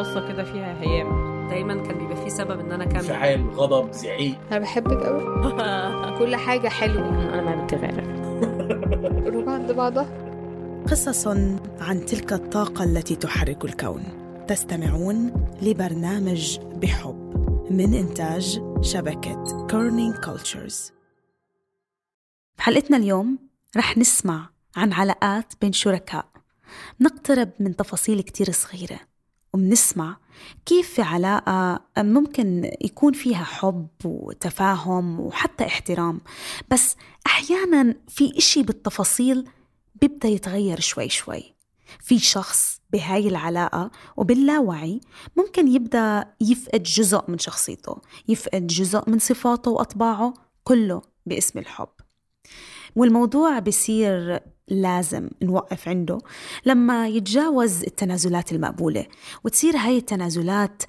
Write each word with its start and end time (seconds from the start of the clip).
القصة 0.00 0.28
كده 0.28 0.44
فيها 0.44 0.80
هيام. 0.82 1.30
دايما 1.48 1.74
كان 1.82 1.98
بيبقى 1.98 2.16
في 2.24 2.30
سبب 2.30 2.60
إن 2.60 2.72
أنا 2.72 2.84
أكمل. 2.84 2.96
انفعال 2.96 3.50
غضب 3.50 3.92
زعيق. 3.92 4.38
أنا 4.50 4.58
بحبك 4.58 5.02
قوي 5.02 5.22
كل 6.18 6.36
حاجة 6.36 6.68
حلوة. 6.68 7.08
أنا 7.08 7.42
ما 7.42 7.64
بتغير 7.64 8.20
روح 9.34 9.48
عند 9.48 9.72
بعضها. 9.72 10.30
قصص 10.90 11.26
عن 11.80 12.06
تلك 12.06 12.32
الطاقة 12.32 12.84
التي 12.84 13.16
تحرك 13.16 13.64
الكون. 13.64 14.02
تستمعون 14.48 15.46
لبرنامج 15.62 16.58
بحب 16.60 17.30
من 17.70 17.94
إنتاج 17.94 18.62
شبكة 18.80 19.66
Kerning 19.70 20.14
Cultures 20.16 20.92
بحلقتنا 22.58 22.96
اليوم 22.96 23.38
رح 23.76 23.98
نسمع 23.98 24.48
عن 24.76 24.92
علاقات 24.92 25.52
بين 25.60 25.72
شركاء. 25.72 26.26
نقترب 27.00 27.50
من 27.60 27.76
تفاصيل 27.76 28.20
كتير 28.20 28.50
صغيرة. 28.50 29.09
وبنسمع 29.52 30.16
كيف 30.66 30.94
في 30.94 31.02
علاقة 31.02 31.80
ممكن 31.98 32.70
يكون 32.80 33.12
فيها 33.12 33.44
حب 33.44 33.88
وتفاهم 34.04 35.20
وحتى 35.20 35.66
احترام. 35.66 36.20
بس 36.70 36.96
أحيانا 37.26 37.94
في 38.08 38.38
إشي 38.38 38.62
بالتفاصيل 38.62 39.48
بيبدأ 40.00 40.28
يتغير 40.28 40.80
شوي 40.80 41.08
شوي. 41.08 41.54
في 42.00 42.18
شخص 42.18 42.80
بهاي 42.92 43.28
العلاقة 43.28 43.90
وباللاوعي 44.16 45.00
ممكن 45.36 45.68
يبدأ 45.68 46.24
يفقد 46.40 46.82
جزء 46.82 47.22
من 47.28 47.38
شخصيته 47.38 47.96
يفقد 48.28 48.66
جزء 48.66 49.10
من 49.10 49.18
صفاته 49.18 49.70
وأطباعه 49.70 50.34
كله 50.64 51.02
باسم 51.26 51.58
الحب. 51.58 51.88
والموضوع 52.96 53.58
بصير 53.58 54.40
لازم 54.70 55.30
نوقف 55.42 55.88
عنده 55.88 56.18
لما 56.66 57.08
يتجاوز 57.08 57.82
التنازلات 57.82 58.52
المقبولة. 58.52 59.06
وتصير 59.44 59.76
هاي 59.76 59.98
التنازلات 59.98 60.82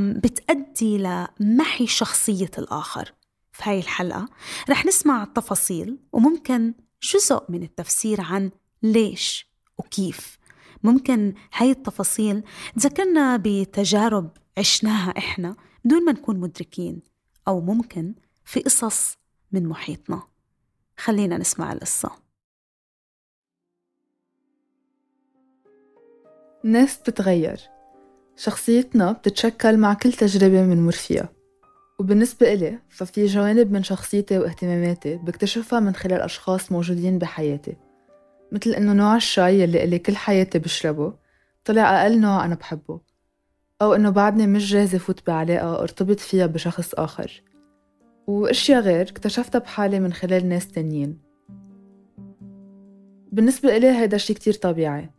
بتأدي 0.00 0.98
لمحي 0.98 1.86
شخصية 1.86 2.50
الآخر. 2.58 3.12
في 3.52 3.62
هاي 3.64 3.78
الحلقة 3.78 4.28
رح 4.70 4.86
نسمع 4.86 5.22
التفاصيل 5.22 5.98
وممكن 6.12 6.74
جزء 7.02 7.42
من 7.48 7.62
التفسير 7.62 8.20
عن 8.20 8.50
ليش 8.82 9.52
وكيف. 9.78 10.38
ممكن 10.82 11.34
هاي 11.54 11.70
التفاصيل 11.70 12.42
تذكرنا 12.76 13.36
بتجارب 13.36 14.30
عشناها 14.58 15.18
إحنا 15.18 15.56
بدون 15.84 16.04
ما 16.04 16.12
نكون 16.12 16.40
مدركين 16.40 17.02
أو 17.48 17.60
ممكن 17.60 18.14
في 18.44 18.60
قصص 18.60 19.16
من 19.52 19.68
محيطنا. 19.68 20.22
خلينا 20.98 21.38
نسمع 21.38 21.72
القصة. 21.72 22.21
الناس 26.64 26.98
بتتغير 26.98 27.60
شخصيتنا 28.36 29.12
بتتشكل 29.12 29.76
مع 29.76 29.94
كل 29.94 30.12
تجربة 30.12 30.62
بنمر 30.62 30.92
فيها 30.92 31.28
وبالنسبة 31.98 32.52
إلي 32.52 32.78
ففي 32.88 33.26
جوانب 33.26 33.72
من 33.72 33.82
شخصيتي 33.82 34.38
واهتماماتي 34.38 35.16
بكتشفها 35.16 35.80
من 35.80 35.94
خلال 35.94 36.20
أشخاص 36.20 36.72
موجودين 36.72 37.18
بحياتي. 37.18 37.76
مثل 38.52 38.70
إنه 38.70 38.92
نوع 38.92 39.16
الشاي 39.16 39.64
اللي 39.64 39.84
إلي 39.84 39.98
كل 39.98 40.16
حياتي 40.16 40.58
بشربه 40.58 41.14
طلع 41.64 42.02
أقل 42.02 42.20
نوع 42.20 42.44
أنا 42.44 42.54
بحبه. 42.54 43.00
أو 43.82 43.94
إنه 43.94 44.10
بعدني 44.10 44.46
مش 44.46 44.72
جاهزة 44.72 44.98
فوت 44.98 45.26
بعلاقة 45.26 45.82
أرتبط 45.82 46.20
فيها 46.20 46.46
بشخص 46.46 46.94
آخر. 46.94 47.42
وأشياء 48.26 48.80
غير 48.80 49.02
اكتشفتها 49.02 49.58
بحالي 49.58 50.00
من 50.00 50.12
خلال 50.12 50.48
ناس 50.48 50.68
تانيين. 50.68 51.18
بالنسبة 53.32 53.76
إلي 53.76 53.90
هيدا 53.90 54.16
شي 54.16 54.34
كتير 54.34 54.54
طبيعي. 54.54 55.10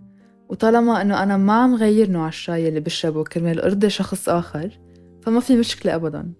وطالما 0.54 1.02
إنه 1.02 1.24
أنا 1.24 1.38
ما 1.38 1.54
عم 1.54 1.76
غير 1.76 2.10
نوع 2.10 2.28
الشاي 2.28 2.68
اللي 2.68 2.80
بشربه 2.80 3.24
كرمال 3.24 3.62
أرضي 3.62 3.90
شخص 3.90 4.30
آخر 4.30 4.80
فما 5.22 5.40
في 5.40 5.56
مشكلة 5.56 5.96
أبدا 5.96 6.32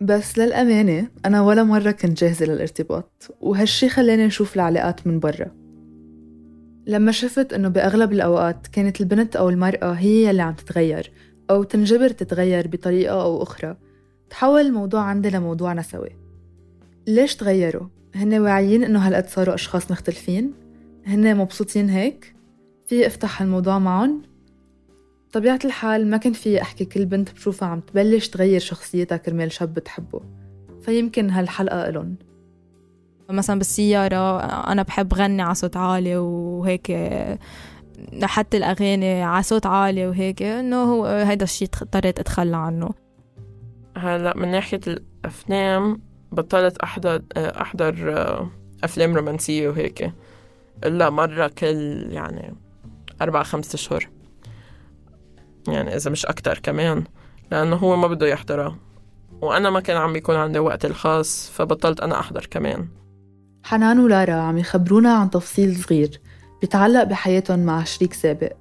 بس 0.00 0.38
للأمانة 0.38 1.08
أنا 1.24 1.42
ولا 1.42 1.62
مرة 1.62 1.90
كنت 1.90 2.20
جاهزة 2.20 2.46
للارتباط 2.46 3.36
وهالشي 3.40 3.88
خلاني 3.88 4.26
نشوف 4.26 4.54
العلاقات 4.54 5.06
من 5.06 5.18
برا 5.18 5.50
لما 6.86 7.12
شفت 7.12 7.52
إنه 7.52 7.68
بأغلب 7.68 8.12
الأوقات 8.12 8.66
كانت 8.66 9.00
البنت 9.00 9.36
أو 9.36 9.48
المرأة 9.48 9.92
هي 9.92 10.30
اللي 10.30 10.42
عم 10.42 10.54
تتغير 10.54 11.12
أو 11.50 11.62
تنجبر 11.62 12.08
تتغير 12.08 12.68
بطريقة 12.68 13.22
أو 13.22 13.42
أخرى 13.42 13.76
تحول 14.30 14.60
الموضوع 14.60 15.00
عندي 15.00 15.30
لموضوع 15.30 15.72
نسوي 15.72 16.10
ليش 17.06 17.36
تغيروا؟ 17.36 17.86
هن 18.14 18.34
واعيين 18.34 18.82
إنه 18.84 18.98
هالقد 18.98 19.28
صاروا 19.28 19.54
أشخاص 19.54 19.90
مختلفين؟ 19.90 20.52
هن 21.06 21.36
مبسوطين 21.36 21.90
هيك؟ 21.90 22.35
في 22.86 23.06
افتح 23.06 23.42
هالموضوع 23.42 23.78
معهم؟ 23.78 24.22
طبيعة 25.32 25.58
الحال 25.64 26.10
ما 26.10 26.16
كان 26.16 26.32
في 26.32 26.62
أحكي 26.62 26.84
كل 26.84 27.04
بنت 27.04 27.32
بشوفها 27.32 27.68
عم 27.68 27.80
تبلش 27.80 28.28
تغير 28.28 28.60
شخصيتها 28.60 29.16
كرمال 29.16 29.52
شاب 29.52 29.74
بتحبه 29.74 30.20
فيمكن 30.82 31.30
هالحلقة 31.30 31.88
إلن 31.88 32.14
مثلا 33.30 33.58
بالسيارة 33.58 34.38
أنا 34.44 34.82
بحب 34.82 35.14
غني 35.14 35.42
على 35.42 35.54
صوت 35.54 35.76
عالي 35.76 36.16
وهيك 36.16 36.92
حتى 38.22 38.56
الأغاني 38.56 39.22
على 39.22 39.42
صوت 39.42 39.66
عالي 39.66 40.06
وهيك 40.06 40.42
إنه 40.42 40.82
هو 40.82 41.06
هيدا 41.06 41.44
الشيء 41.44 41.68
اضطريت 41.82 42.18
أتخلى 42.18 42.56
عنه. 42.56 42.90
هلا 43.96 44.36
من 44.36 44.50
ناحية 44.50 44.80
الأفلام 44.86 46.00
بطلت 46.32 46.78
أحضر 46.78 47.22
أحضر 47.36 48.48
أفلام 48.84 49.16
رومانسية 49.16 49.68
وهيك. 49.68 50.12
إلا 50.84 51.10
مرة 51.10 51.50
كل 51.58 52.06
يعني 52.10 52.54
أربع 53.22 53.42
خمسة 53.42 53.74
أشهر 53.74 54.08
يعني 55.68 55.96
إذا 55.96 56.10
مش 56.10 56.26
أكتر 56.26 56.58
كمان 56.58 57.04
لأنه 57.50 57.76
هو 57.76 57.96
ما 57.96 58.06
بده 58.08 58.26
يحضرها 58.26 58.78
وأنا 59.42 59.70
ما 59.70 59.80
كان 59.80 59.96
عم 59.96 60.12
بيكون 60.12 60.36
عندي 60.36 60.58
وقت 60.58 60.84
الخاص 60.84 61.50
فبطلت 61.50 62.00
أنا 62.00 62.20
أحضر 62.20 62.46
كمان. 62.46 62.88
حنان 63.62 63.98
ولارا 63.98 64.34
عم 64.34 64.58
يخبرونا 64.58 65.14
عن 65.14 65.30
تفصيل 65.30 65.76
صغير 65.76 66.20
بيتعلق 66.60 67.02
بحياتهم 67.02 67.58
مع 67.58 67.84
شريك 67.84 68.12
سابق. 68.12 68.52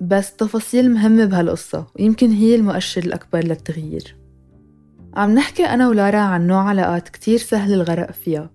بس 0.00 0.36
تفاصيل 0.36 0.90
مهمة 0.90 1.24
بهالقصة 1.24 1.86
ويمكن 1.96 2.30
هي 2.30 2.54
المؤشر 2.54 3.02
الأكبر 3.02 3.38
للتغيير. 3.38 4.16
عم 5.14 5.34
نحكي 5.34 5.64
أنا 5.64 5.88
ولارا 5.88 6.18
عن 6.18 6.46
نوع 6.46 6.68
علاقات 6.68 7.08
كتير 7.08 7.38
سهل 7.38 7.72
الغرق 7.72 8.10
فيها 8.10 8.50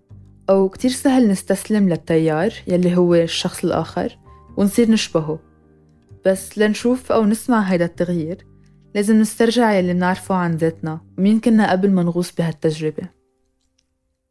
أو 0.49 0.69
كتير 0.69 0.91
سهل 0.91 1.27
نستسلم 1.27 1.89
للتيار 1.89 2.53
يلي 2.67 2.97
هو 2.97 3.15
الشخص 3.15 3.63
الآخر. 3.65 4.17
ونصير 4.57 4.91
نشبهه. 4.91 5.39
بس 6.25 6.57
لنشوف 6.57 7.11
أو 7.11 7.25
نسمع 7.25 7.61
هيدا 7.61 7.85
التغيير 7.85 8.47
لازم 8.95 9.19
نسترجع 9.21 9.71
يلي 9.73 9.93
منعرفه 9.93 10.35
عن 10.35 10.55
ذاتنا 10.55 11.01
ومين 11.17 11.39
كنا 11.39 11.71
قبل 11.71 11.91
ما 11.91 12.03
نغوص 12.03 12.35
بهالتجربة. 12.35 13.09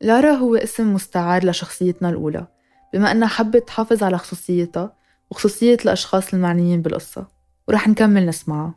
لارا 0.00 0.31
هو 0.31 0.56
اسم 0.56 0.94
مستعار 0.94 1.47
لشخصيتنا 1.47 2.09
الأولى 2.10 2.47
بما 2.92 3.10
أنها 3.12 3.28
حبت 3.28 3.66
تحافظ 3.66 4.03
على 4.03 4.19
خصوصيتها 4.19 4.97
وخصوصية 5.31 5.76
الأشخاص 5.84 6.34
المعنيين 6.34 6.82
بالقصة 6.82 7.26
ورح 7.69 7.88
نكمل 7.88 8.26
نسمعها. 8.26 8.75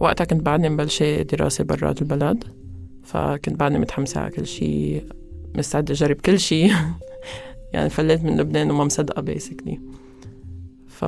وقتها 0.00 0.24
كنت 0.24 0.42
بعدني 0.42 0.68
مبلشة 0.68 1.22
دراسة 1.22 1.64
برات 1.64 2.02
البلد 2.02 2.44
فكنت 3.04 3.56
بعدني 3.56 3.78
متحمسة 3.78 4.20
على 4.20 4.30
كل 4.30 4.46
شيء 4.46 5.08
مستعدة 5.54 5.92
أجرب 5.94 6.16
كل 6.16 6.40
شيء. 6.40 6.72
يعني 7.72 7.90
فليت 7.90 8.24
من 8.24 8.36
لبنان 8.40 8.70
وما 8.70 8.84
مصدقة 8.84 9.22
بيسكلي 9.22 9.80
ف 10.88 11.04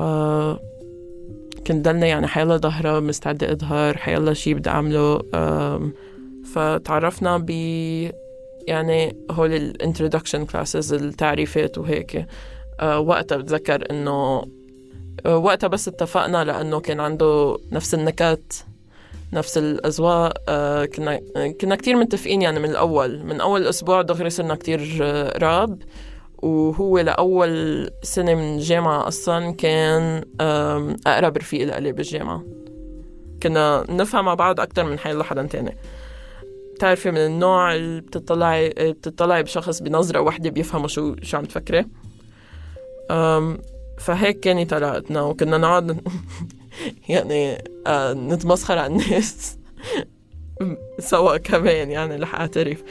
كنت 1.67 1.85
ضلنا 1.85 2.07
يعني 2.07 2.27
حيلا 2.27 2.57
ظهرة 2.57 3.01
مستعدة 3.01 3.53
أظهر 3.53 3.97
حيلا 3.97 4.35
شي 4.35 4.55
بدي 4.55 4.71
أعمله. 4.71 5.23
فتعرفنا 6.55 7.39
ب 7.39 7.51
يعني 8.67 9.17
هول 9.31 9.53
ال 9.53 9.60
introduction 9.60 10.45
classes 10.45 10.93
التعريفات 10.93 11.79
وهيك. 11.79 12.27
أه 12.81 13.01
وقتها 13.01 13.37
بتذكر 13.37 13.91
إنه 13.91 14.43
وقتها 15.27 15.67
بس 15.67 15.89
اتفقنا 15.89 16.45
لأنه 16.45 16.81
كان 16.81 17.01
عنده 17.01 17.59
نفس 17.73 17.95
النكات 17.95 18.53
نفس 19.33 19.59
الأذواق. 19.59 20.43
أه 20.49 20.85
كنا 20.85 21.21
كنا 21.61 21.77
كثير 21.77 21.97
متفقين 21.97 22.43
يعني 22.43 22.61
من 22.61 22.71
الأول. 22.71 23.25
من 23.25 23.41
أول 23.41 23.67
أسبوع 23.67 24.03
دغري 24.03 24.31
صرنا 24.31 24.55
كثير 24.55 25.03
قراب 25.35 25.83
وهو 26.39 26.99
لأول 26.99 27.91
سنة 28.03 28.35
من 28.35 28.55
الجامعة 28.55 29.09
أصلا 29.09 29.51
كان 29.53 30.25
أقرب 31.07 31.37
رفيق 31.37 31.67
لإلي 31.67 31.93
بالجامعة. 31.93 32.45
كنا 33.43 33.85
نفهم 33.89 34.25
مع 34.25 34.35
بعض 34.35 34.61
أكتر 34.61 34.85
من 34.85 34.99
حي 34.99 35.23
حدا 35.23 35.47
تاني. 35.47 35.77
بتعرفي 36.75 37.11
من 37.11 37.19
النوع 37.19 37.75
اللي 37.75 38.01
بتطلعي 38.01 38.69
بتطلعي 38.69 39.43
بشخص 39.43 39.83
بنظرة 39.83 40.21
واحدة 40.21 40.51
بيفهموا 40.51 40.89
شو 40.89 41.17
شو 41.23 41.37
عم 41.37 41.45
تفكري. 41.45 41.87
فهيك 43.99 44.41
كانت 44.41 44.73
علاقتنا. 44.73 45.23
وكنا 45.23 45.59
نقعد 45.59 46.01
يعني 47.09 47.65
آه 47.87 48.13
نتمسخر 48.13 48.79
على 48.79 48.93
الناس. 48.93 49.59
سوا 50.99 51.37
كمان 51.37 51.91
يعني 51.91 52.17
رح 52.17 52.35
أعترف 52.35 52.83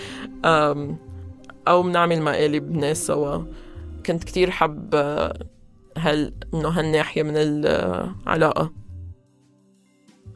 أو 1.68 1.84
بنعمل 1.84 2.22
مقالب 2.22 2.72
ناس 2.72 3.06
سوا. 3.06 3.44
كنت 4.06 4.24
كتير 4.24 4.52
حب 4.52 4.96
هال 5.98 6.34
إنه 6.54 6.70
هالناحية 6.70 7.24
من 7.24 7.34
العلاقة. 7.36 8.74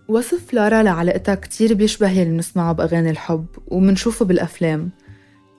وصف 0.08 0.54
لارا 0.54 0.84
لعلاقتها 0.84 1.36
كتير 1.36 1.74
بيشبه 1.74 2.10
يلي 2.10 2.30
بنسمعه 2.30 2.74
بأغاني 2.74 3.10
الحب 3.10 3.46
ومنشوفه 3.68 4.26
بالأفلام. 4.26 4.92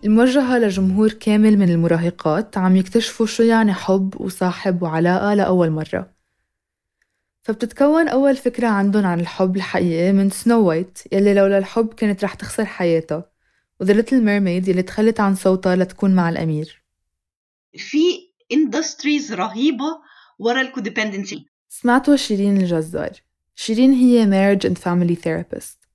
الموجهة 0.05 0.59
لجمهور 0.59 1.13
كامل 1.13 1.59
من 1.59 1.71
المراهقات 1.71 2.59
عم 2.59 2.77
يكتشفوا 2.77 3.27
شو 3.27 3.43
يعني 3.43 3.73
حب 3.73 4.21
وصاحب 4.21 4.83
وعلاقة 4.83 5.35
لأول 5.35 5.71
مرة. 5.71 6.11
فبتتكون 7.43 8.09
أول 8.09 8.37
فكرة 8.37 8.67
عندهم 8.67 9.07
عن 9.07 9.21
الحب 9.21 9.57
الحقيقي 9.57 10.13
من 10.13 10.31
سنو 10.31 10.69
وايت 10.69 10.99
يلي 11.13 11.35
لولا 11.35 11.59
الحب 11.59 11.95
كانت 11.95 12.25
رح 12.25 12.35
تخسر 12.35 12.65
حياتها. 12.65 13.32
و 13.83 13.85
The 13.85 13.93
Little 13.93 14.25
Mermaid 14.25 14.69
يلي 14.69 14.83
تخلت 14.83 15.21
عن 15.21 15.35
صوتها 15.35 15.77
لتكون 15.77 16.15
مع 16.15 16.29
الأمير. 16.29 16.83
في 17.77 17.99
industries 18.53 19.33
رهيبة 19.33 20.01
ورا 20.39 20.61
ال 20.61 20.67
codependency 20.67 21.47
سمعتوا 21.69 22.17
شيرين 22.17 22.57
الجزار. 22.57 23.11
شيرين 23.55 23.93
هي 23.93 24.25
marriage 24.27 24.63
and 24.63 24.79
family 24.79 25.17
therapist. 25.17 25.87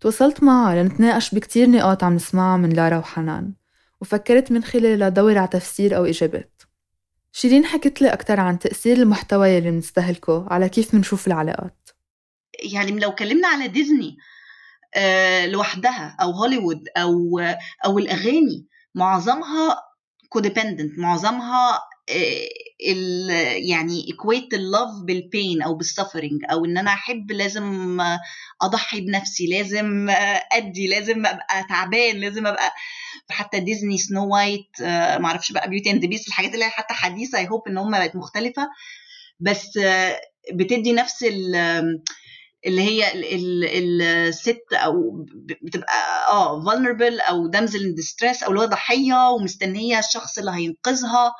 تواصلت 0.00 0.42
معها 0.42 0.82
لنتناقش 0.82 1.34
بكتير 1.34 1.70
نقاط 1.70 2.04
عم 2.04 2.14
نسمعها 2.14 2.56
من 2.56 2.70
لارا 2.70 2.98
وحنان 2.98 3.52
وفكرت 4.00 4.52
من 4.52 4.64
خلالها 4.64 5.08
دور 5.08 5.38
على 5.38 5.48
تفسير 5.48 5.96
أو 5.96 6.04
إجابات. 6.04 6.62
شيرين 7.32 7.64
حكت 7.64 8.02
لي 8.02 8.12
أكتر 8.12 8.40
عن 8.40 8.58
تأثير 8.58 8.96
المحتوى 8.96 9.48
يلي 9.48 9.70
بنستهلكه 9.70 10.46
على 10.50 10.68
كيف 10.68 10.94
منشوف 10.94 11.26
العلاقات. 11.26 11.88
يعني 12.72 13.00
لو 13.00 13.14
كلمنا 13.14 13.48
على 13.48 13.68
ديزني 13.68 14.16
لوحدها 15.46 16.16
أو 16.20 16.30
هوليوود 16.30 16.88
أو 16.96 17.38
أو 17.84 17.98
الأغاني. 17.98 18.66
معظمها 18.94 19.82
codependent 20.28 20.98
معظمها 20.98 21.80
آه، 22.10 22.48
يعني 23.56 24.06
equate 24.12 24.54
ال 24.54 24.61
love 24.61 24.90
بال 25.04 25.23
pain 25.23 25.62
أو 25.62 25.74
بال 25.74 25.86
suffering 25.86 26.40
أو 26.50 26.64
إن 26.64 26.78
أنا 26.78 26.90
أحب 26.92 27.32
لازم 27.32 27.98
أضحي 28.62 29.00
بنفسي 29.00 29.46
لازم 29.46 30.06
أدي 30.52 30.86
لازم 30.86 31.26
أبقى 31.26 31.64
تعبان 31.68 32.16
لازم 32.16 32.46
أبقى 32.46 32.72
حتى 33.30 33.60
ديزني 33.60 33.98
Snow 33.98 34.34
White 34.34 34.80
آه، 34.82 35.18
معرفش 35.18 35.52
بقى 35.52 35.70
Beauty 35.70 35.90
and 35.90 36.06
Beast 36.06 36.28
الحاجات 36.28 36.54
اللي 36.54 36.64
هي 36.64 36.70
حتى 36.70 36.94
حديثة 36.94 37.38
I 37.38 37.48
hope 37.48 37.68
إن 37.68 37.78
هم 37.78 37.90
بقت 37.90 38.16
مختلفة. 38.16 38.68
بس 39.40 39.76
آه، 39.76 40.20
بتدي 40.52 40.92
نفس 40.92 41.22
اللي 42.66 42.82
هي 42.82 43.12
ال- 43.12 43.64
ال- 43.64 44.02
الست 44.02 44.62
أو 44.72 45.26
بتبقى 45.62 46.28
آه 46.30 46.64
vulnerable 46.64 47.28
أو 47.28 47.50
damsel 47.52 47.80
in 47.80 47.94
distress 48.02 48.44
أو 48.44 48.48
اللي 48.50 48.60
هو 48.60 48.64
ضحية 48.64 49.28
ومستنية 49.30 49.98
الشخص 49.98 50.38
اللي 50.38 50.50
هينقذها. 50.50 51.34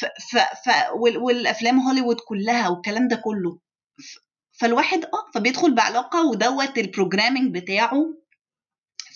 ف 0.00 0.04
ف 0.04 0.36
ف 0.38 0.70
وال- 0.94 1.18
والأفلام 1.18 1.80
هوليوود 1.80 2.16
كلها 2.28 2.68
والكلام 2.68 3.08
ده 3.08 3.16
كله. 3.16 3.58
فالواحد 4.52 5.04
آه 5.04 5.30
فبيدخل 5.34 5.74
بعلاقة 5.74 6.26
ودوت 6.26 6.78
ال 6.78 6.84
programming 6.84 7.54
بتاعه. 7.58 8.04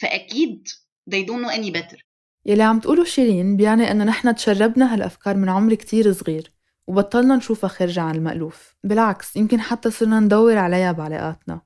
فأكيد 0.00 0.68
they 1.10 1.24
don't 1.26 1.44
know 1.46 1.52
any 1.56 1.72
better. 1.78 1.98
يلي 2.46 2.62
عم 2.62 2.80
تقوله 2.80 3.04
شيرين 3.04 3.56
بيعني 3.56 3.90
إنه 3.90 4.04
نحن 4.04 4.34
تشربنا 4.34 4.94
هالأفكار 4.94 5.36
من 5.36 5.48
عمر 5.48 5.74
كتير 5.74 6.12
صغير. 6.12 6.52
وبطلنا 6.88 7.36
نشوفها 7.36 7.68
خارجة 7.68 8.00
عن 8.00 8.14
المألوف. 8.14 8.76
بالعكس 8.84 9.36
يمكن 9.36 9.60
حتى 9.60 9.90
صرنا 9.90 10.20
ندور 10.20 10.58
عليها 10.58 10.92
بعلاقاتنا. 10.92 11.60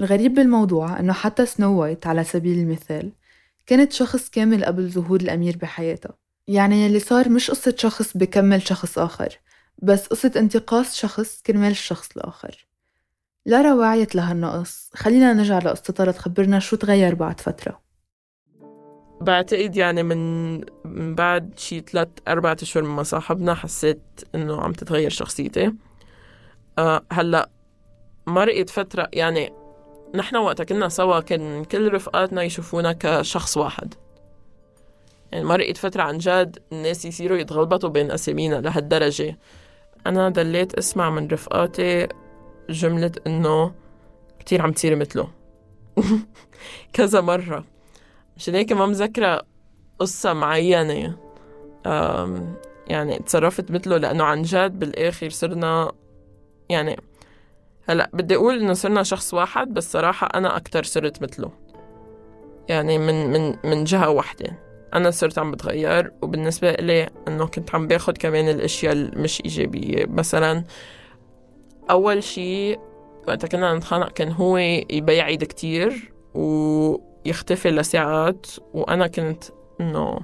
الغريب 0.00 0.34
بالموضوع 0.34 1.00
إنه 1.00 1.12
حتى 1.12 1.46
سنو 1.46 1.80
وايت 1.80 2.06
على 2.06 2.24
سبيل 2.24 2.58
المثال 2.58 3.12
كانت 3.66 3.92
شخص 3.92 4.28
كامل 4.30 4.64
قبل 4.64 4.90
ظهور 4.90 5.20
الأمير 5.20 5.56
بحياتها. 5.56 6.12
يعني 6.48 6.84
يلي 6.84 7.00
صار 7.00 7.28
مش 7.28 7.50
قصة 7.50 7.74
شخص 7.78 8.16
بكمل 8.16 8.62
شخص 8.62 8.98
آخر 8.98 9.38
بس 9.82 10.06
قصة 10.06 10.32
انتقاص 10.36 10.96
شخص 10.96 11.42
كرمال 11.42 11.70
الشخص 11.70 12.08
الآخر. 12.16 12.66
لارا 13.46 13.74
وعيت 13.74 14.14
لهالنقص 14.14 14.90
خلينا 14.94 15.32
نرجع 15.32 15.58
لقصتها 15.58 16.06
لتخبرنا 16.06 16.58
شو 16.58 16.76
تغير 16.76 17.14
بعد 17.14 17.40
فترة. 17.40 17.89
بعتقد 19.20 19.76
يعني 19.76 20.02
من 20.02 20.60
بعد 21.14 21.52
شي 21.56 21.80
ثلاث 21.80 22.08
أربعة 22.28 22.56
أشهر 22.62 22.82
من 22.82 22.90
ما 22.90 23.02
صاحبنا 23.02 23.54
حسيت 23.54 24.00
إنه 24.34 24.60
عم 24.60 24.72
تتغير 24.72 25.10
شخصيتي. 25.10 25.72
أه 26.78 27.02
هلأ 27.12 27.50
مرقت 28.26 28.70
فترة 28.70 29.08
يعني 29.12 29.52
نحن 30.14 30.36
وقتها 30.36 30.64
كنا 30.64 30.88
سوا 30.88 31.20
كان 31.20 31.64
كل 31.64 31.92
رفقاتنا 31.92 32.42
يشوفونا 32.42 32.92
كشخص 32.92 33.56
واحد. 33.56 33.94
يعني 35.32 35.44
مرقت 35.44 35.76
فترة 35.76 36.02
عن 36.02 36.18
جد 36.18 36.58
الناس 36.72 37.04
يصيروا 37.04 37.38
يتغلبطوا 37.38 37.88
بين 37.88 38.10
أسامينا 38.10 38.54
لهالدرجة. 38.54 39.38
أنا 40.06 40.28
ضليت 40.28 40.74
أسمع 40.74 41.10
من 41.10 41.28
رفقاتي 41.28 42.08
جملة 42.70 43.12
إنه 43.26 43.74
كتير 44.38 44.62
عم 44.62 44.72
تصيري 44.72 44.94
مثله. 44.94 45.28
كذا 46.92 47.20
مرة. 47.20 47.64
مشان 48.40 48.54
هيك 48.54 48.72
ما 48.72 48.86
مذكرة 48.86 49.42
قصة 49.98 50.32
معينة. 50.32 51.16
يعني 52.86 53.18
تصرفت 53.26 53.70
مثله 53.70 53.96
لأنه 53.96 54.24
عن 54.24 54.42
جد 54.42 54.78
بالآخر 54.78 55.30
صرنا 55.30 55.92
يعني 56.68 56.96
هلأ 57.88 58.10
بدي 58.12 58.36
أقول 58.36 58.58
إنه 58.58 58.72
صرنا 58.72 59.02
شخص 59.02 59.34
واحد 59.34 59.74
بس 59.74 59.92
صراحة 59.92 60.26
أنا 60.34 60.56
أكتر 60.56 60.82
صرت 60.84 61.22
مثله. 61.22 61.50
يعني 62.68 62.98
من 62.98 63.32
من 63.32 63.56
من 63.64 63.84
جهة 63.84 64.10
واحدة 64.10 64.58
أنا 64.94 65.10
صرت 65.10 65.38
عم 65.38 65.50
بتغير 65.50 66.12
وبالنسبة 66.22 66.70
إلي 66.70 67.10
إنه 67.28 67.46
كنت 67.46 67.74
عم 67.74 67.86
باخد 67.86 68.18
كمان 68.18 68.48
الأشياء 68.48 68.92
المش 68.92 69.42
إيجابية. 69.44 70.06
مثلا 70.06 70.64
أول 71.90 72.22
شي 72.22 72.76
وقتها 73.28 73.48
كنا 73.48 73.74
نتخانق 73.74 74.08
كان 74.12 74.32
هو 74.32 74.56
يبيعيد 74.90 75.44
كتير 75.44 76.12
ويختفي 77.26 77.70
لساعات 77.70 78.46
وأنا 78.74 79.06
كنت 79.06 79.44
إنه 79.80 80.20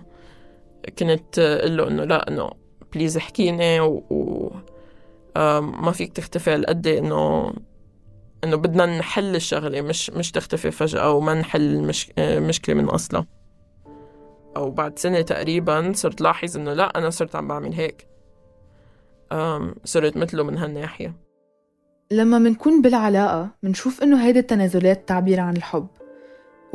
كنت 0.98 1.38
أقول 1.38 1.76
له 1.76 1.88
إنه 1.88 2.04
لا 2.04 2.28
إنه 2.28 2.50
بليز 2.94 3.16
احكيني 3.16 3.80
و, 3.80 4.02
و... 4.10 4.50
آم، 5.36 5.84
ما 5.84 5.92
فيك 5.92 6.12
تختفي 6.12 6.50
هالقد 6.50 6.86
إنه 6.86 7.52
إنه 8.44 8.56
بدنا 8.56 8.98
نحل 8.98 9.36
الشغلة 9.36 9.80
مش 9.80 10.10
مش 10.10 10.30
تختفي 10.32 10.70
فجأة 10.70 11.12
وما 11.12 11.34
نحل 11.34 11.60
المش... 11.74 12.10
آه، 12.18 12.38
المشكلة 12.38 12.74
من 12.74 12.84
أصلها 12.84 13.26
أو 14.56 14.70
بعد 14.70 14.98
سنة 14.98 15.20
تقريبا 15.20 15.92
صرت 15.94 16.20
لاحظ 16.20 16.56
إنه 16.56 16.72
لا 16.72 16.98
أنا 16.98 17.10
صرت 17.10 17.36
عم 17.36 17.48
بعمل 17.48 17.72
هيك. 17.72 18.06
صرت 19.84 20.16
مثله 20.16 20.42
من 20.42 20.58
هالناحية. 20.58 21.14
لما 22.10 22.38
منكون 22.38 22.82
بالعلاقة 22.82 23.48
منشوف 23.62 24.02
إنه 24.02 24.26
هيدي 24.26 24.38
التنازلات 24.38 25.08
تعبير 25.08 25.40
عن 25.40 25.56
الحب. 25.56 25.86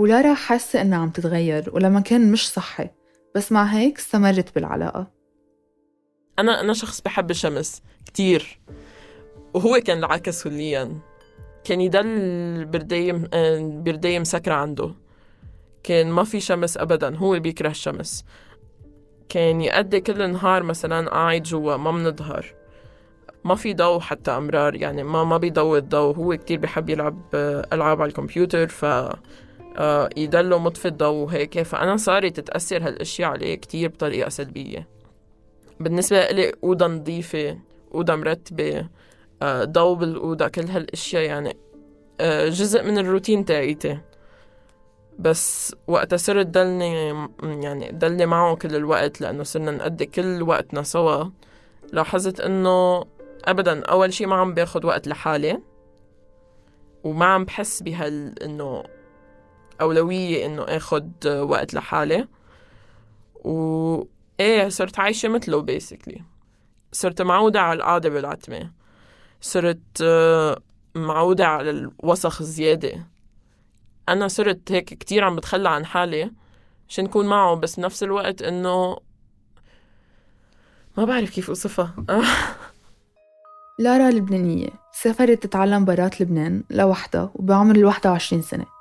ولارا 0.01 0.33
حاسة 0.33 0.81
إنها 0.81 0.99
عم 0.99 1.09
تتغير 1.09 1.69
ولما 1.73 1.99
كان 1.99 2.31
مش 2.31 2.49
صحي. 2.49 2.89
بس 3.35 3.51
مع 3.51 3.63
هيك 3.63 3.97
استمرت 3.97 4.55
بالعلاقة. 4.55 5.07
أنا 6.39 6.61
أنا 6.61 6.73
شخص 6.73 7.01
بحب 7.01 7.31
الشمس 7.31 7.81
كتير. 8.05 8.59
وهو 9.53 9.79
كان 9.85 9.97
العكس 9.97 10.43
كليا. 10.43 10.99
كان 11.63 11.81
يضل 11.81 12.65
برداية 12.65 13.29
آه، 13.33 13.81
برداية 13.85 14.19
مسكرة 14.19 14.53
عنده. 14.53 14.95
كان 15.83 16.11
ما 16.11 16.23
في 16.23 16.39
شمس 16.39 16.77
أبدا 16.77 17.15
هو 17.17 17.39
بيكره 17.39 17.69
الشمس. 17.69 18.25
كان 19.29 19.61
يقضي 19.61 19.99
كل 19.99 20.21
النهار 20.21 20.63
مثلا 20.63 21.09
قاعد 21.09 21.43
جوا 21.43 21.77
ما 21.77 21.91
منظهر. 21.91 22.53
ما 23.43 23.55
في 23.55 23.73
ضوء 23.73 23.99
حتى 23.99 24.31
أمرار 24.31 24.75
يعني 24.75 25.03
ما 25.03 25.23
ما 25.23 25.37
بيضوي 25.37 25.79
الضوء. 25.79 26.15
هو 26.15 26.37
كتير 26.37 26.59
بحب 26.59 26.89
يلعب 26.89 27.21
آه، 27.33 27.67
ألعاب 27.73 28.01
على 28.01 28.09
الكمبيوتر 28.09 28.67
ف 28.67 28.85
آه، 29.77 30.09
يضله 30.17 30.57
مطفي 30.57 30.87
الضوء 30.87 31.25
وهيك. 31.25 31.61
فأنا 31.61 31.97
صارت 31.97 32.39
تتأثر 32.39 32.87
هالأشياء 32.87 33.29
عليه 33.29 33.55
كتير 33.55 33.89
بطريقة 33.89 34.29
سلبية. 34.29 34.87
بالنسبة 35.79 36.27
لي 36.27 36.51
أوضة 36.63 36.87
نظيفة 36.87 37.57
أوضة 37.93 38.15
مرتبة 38.15 38.87
آه، 39.41 39.63
ضوء 39.63 39.95
بالأوضة 39.95 40.47
كل 40.47 40.65
هالأشياء 40.65 41.23
يعني 41.23 41.57
آه، 42.19 42.49
جزء 42.49 42.83
من 42.83 42.97
الروتين 42.97 43.45
تاعيتي. 43.45 43.97
بس 45.19 45.75
وقتها 45.87 46.17
صرت 46.17 46.47
ضلني 46.47 47.27
يعني 47.43 47.91
ضلني 47.91 48.25
معه 48.25 48.55
كل 48.55 48.75
الوقت 48.75 49.21
لأنه 49.21 49.43
صرنا 49.43 49.71
نقضي 49.71 50.05
كل 50.05 50.43
وقتنا 50.43 50.83
سوا. 50.83 51.25
لاحظت 51.93 52.39
إنه 52.39 53.05
أبدا 53.45 53.85
أول 53.85 54.13
شي 54.13 54.25
ما 54.25 54.35
عم 54.35 54.53
باخد 54.53 54.85
وقت 54.85 55.07
لحالي 55.07 55.59
وما 57.03 57.25
عم 57.25 57.45
بحس 57.45 57.83
بهال 57.83 58.43
إنه 58.43 58.83
أولوية 59.81 60.45
إنه 60.45 60.63
آخد 60.63 61.27
وقت 61.27 61.73
لحالي. 61.73 62.27
و 63.35 64.03
إيه 64.39 64.69
صرت 64.69 64.99
عايشة 64.99 65.29
مثله 65.29 65.61
بيسكلي 65.61 66.21
صرت 66.91 67.21
معودة 67.21 67.61
على 67.61 67.77
القعدة 67.77 68.09
بالعتمة. 68.09 68.71
صرت 69.41 70.01
آه، 70.03 70.61
معودة 70.95 71.47
على 71.47 71.69
الوسخ 71.69 72.41
الزيادة. 72.41 73.07
أنا 74.09 74.27
صرت 74.27 74.71
هيك 74.71 74.85
كتير 74.85 75.23
عم 75.23 75.35
بتخلى 75.35 75.69
عن 75.69 75.85
حالي 75.85 76.31
عشان 76.89 77.07
كون 77.07 77.27
معه 77.27 77.55
بس 77.55 77.79
بنفس 77.79 78.03
الوقت 78.03 78.41
إنه 78.41 78.97
ما 80.97 81.05
بعرف 81.05 81.29
كيف 81.29 81.49
أوصفها. 81.49 81.95
لارا 83.79 84.11
لبنانية 84.11 84.69
سافرت 84.93 85.43
تتعلم 85.43 85.85
برات 85.85 86.21
لبنان 86.21 86.63
لوحدها 86.69 87.31
وبعمر 87.35 87.75
ال 87.75 87.85
21 87.85 88.41
سنة. 88.41 88.80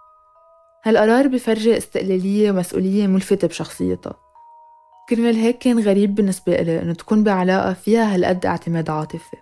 هالقرار 0.85 1.27
بفرجي 1.27 1.77
استقلالية 1.77 2.51
ومسؤولية 2.51 3.07
ملفتة 3.07 3.49
بشخصيتها. 3.49 4.15
كرمال 5.09 5.37
هيك 5.37 5.59
كان 5.59 5.79
غريب 5.79 6.15
بالنسبة 6.15 6.55
إلي 6.55 6.83
إنه 6.83 6.93
تكون 6.93 7.25
بعلاقة 7.25 7.73
فيها 7.73 8.15
هالقد 8.15 8.47
اعتماد 8.47 8.91
عاطفي. 8.91 9.37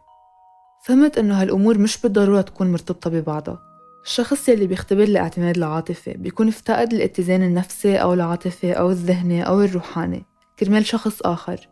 فهمت 0.85 1.19
إنه 1.19 1.43
هالأمور 1.43 1.79
مش 1.79 2.01
بالضرورة 2.01 2.41
تكون 2.41 2.73
مرتبطة 2.73 3.11
ببعضها. 3.11 3.59
الشخص 4.05 4.49
يلي 4.49 4.67
بيختبر 4.67 5.03
الاعتماد 5.03 5.57
العاطفي 5.57 6.13
بيكون 6.13 6.49
افتقد 6.49 6.93
الاتزان 6.93 7.43
النفسي 7.43 7.97
أو 7.97 8.15
العاطفي 8.15 8.73
أو 8.73 8.91
الذهني 8.91 9.47
أو 9.47 9.61
الروحاني. 9.61 10.25
كرمال 10.59 10.87
شخص 10.87 11.23
آخر. 11.23 11.69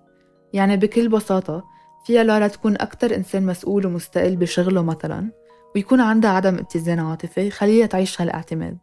يعني 0.53 0.77
بكل 0.77 1.09
بساطة 1.09 1.65
فيها 2.07 2.25
لارا 2.25 2.47
تكون 2.47 2.77
أكتر 2.81 3.15
إنسان 3.15 3.47
مسؤول 3.47 3.87
ومستقل 3.87 4.37
بشغله 4.37 4.83
مثلا 4.83 5.31
ويكون 5.75 6.01
عندها 6.01 6.31
عدم 6.31 6.55
اتزان 6.55 6.99
عاطفي 6.99 7.51
خليها 7.51 7.87
تعيش 7.87 8.21
هالاعتماد. 8.21 8.79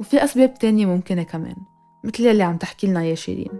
وفي 0.00 0.24
أسباب 0.24 0.54
تانية 0.54 0.86
ممكنة 0.86 1.22
كمان 1.22 1.56
مثل 2.04 2.26
يلي 2.26 2.42
عم 2.42 2.56
تحكي 2.56 2.86
لنا 2.86 3.04
يا 3.04 3.14
شيرين. 3.14 3.50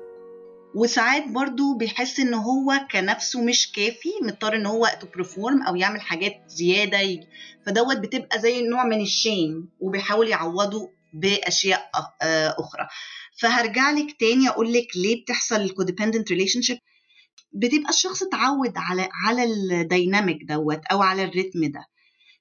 وساعات 0.75 1.29
برضو 1.29 1.75
بيحس 1.77 2.21
إن 2.21 2.35
هو 2.35 2.73
كنفسه 2.91 3.45
مش 3.45 3.73
كافي 3.73 4.09
مضطر 4.23 4.57
إن 4.57 4.67
هو 4.67 4.99
to 5.01 5.07
perform 5.17 5.63
أو 5.63 5.77
يعمل 5.77 6.01
حاجات 6.01 6.33
زيادة. 6.47 7.21
فدوت 7.67 7.97
بتبقى 7.97 8.41
زي 8.41 8.63
نوع 8.63 8.85
من 8.85 9.01
ال 9.01 9.12
shame 9.12 9.69
وبيحاول 9.81 10.29
يعوضه 10.29 10.91
بأشياء 11.13 11.91
آه، 12.23 12.55
أخرى. 12.59 12.89
فهرجع 13.41 13.91
لك 13.91 14.17
تاني 14.21 14.49
أقول 14.49 14.73
لك 14.73 14.87
ليه 14.97 15.23
بتحصل 15.23 15.57
ال 15.61 16.31
codependent 16.31 16.63
relationship 16.63 16.79
بتبقى 17.53 17.91
الشخص 17.91 18.23
اتعود 18.23 18.73
على 18.77 19.09
على 19.27 19.45
ال 19.45 19.57
dynamic 19.57 20.43
دوت 20.43 20.81
أو 20.93 21.03
على 21.03 21.25
ال 21.25 21.31
rhythm 21.31 21.65
ده. 21.65 21.85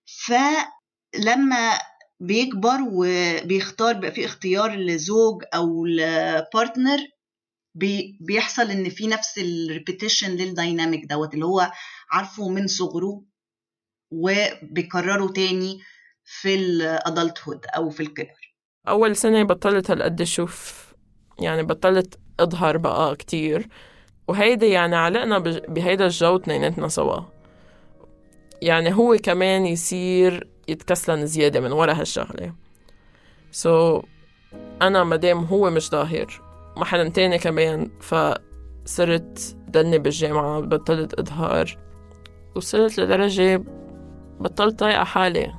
فلما 0.05 1.79
بيكبر 2.24 2.77
وبيختار 2.92 3.94
بقى 3.94 4.12
في 4.12 4.25
اختيار 4.25 4.75
لزوج 4.75 5.44
أو 5.53 5.86
ل 5.86 6.00
partner 6.00 7.00
بي 7.75 8.18
بيحصل 8.22 8.72
إن 8.72 8.89
في 8.89 9.08
نفس 9.08 9.38
ال 9.38 9.46
repetition 9.46 10.31
لل 10.31 10.48
dynamic 10.48 11.05
دوت 11.06 11.34
اللي 11.34 11.46
هو 11.46 11.72
عارفه 12.12 12.50
من 12.50 12.68
صغره 12.68 13.24
وبيكرره 14.12 15.27
تاني 15.32 15.80
في 16.24 16.56
ال 16.55 17.39
adulthood 17.48 17.65
أو 17.65 17.89
في 17.89 18.03
الكبر. 18.03 18.56
أول 18.88 19.15
سنة 19.15 19.44
بطلت 19.44 19.92
هالقد 19.92 20.22
أشوف 20.22 20.84
يعني 21.39 21.63
بطلت 21.63 22.20
أظهر 22.39 22.77
بقى 22.77 23.15
كتير. 23.15 23.68
وهيدي 24.27 24.70
يعني 24.70 24.96
علقنا 24.96 25.39
بهيدا 25.68 26.06
الجو 26.06 26.36
اثنيناتنا 26.36 26.88
سوا. 26.88 27.20
يعني 28.62 28.94
هو 28.96 29.18
كمان 29.24 29.65
يصير 29.65 30.52
يتكسلن 30.67 31.25
زيادة 31.25 31.60
من 31.60 31.72
ورا 31.72 31.93
هالشغلة. 31.93 32.53
سو 33.51 34.01
so, 34.01 34.05
أنا 34.82 35.03
مدام 35.03 35.43
هو 35.43 35.70
مش 35.70 35.89
ظاهر 35.89 36.41
ما 36.77 36.86
حدا 36.86 37.10
تاني 37.10 37.38
كمان 37.38 37.91
فصرت 38.00 39.58
دني 39.67 39.98
بالجامعة 39.98 40.60
بطلت 40.60 41.13
إظهار 41.13 41.77
وصلت 42.55 43.00
لدرجة 43.00 43.63
بطلت 44.39 44.79
طايقة 44.79 45.03
حالي. 45.03 45.53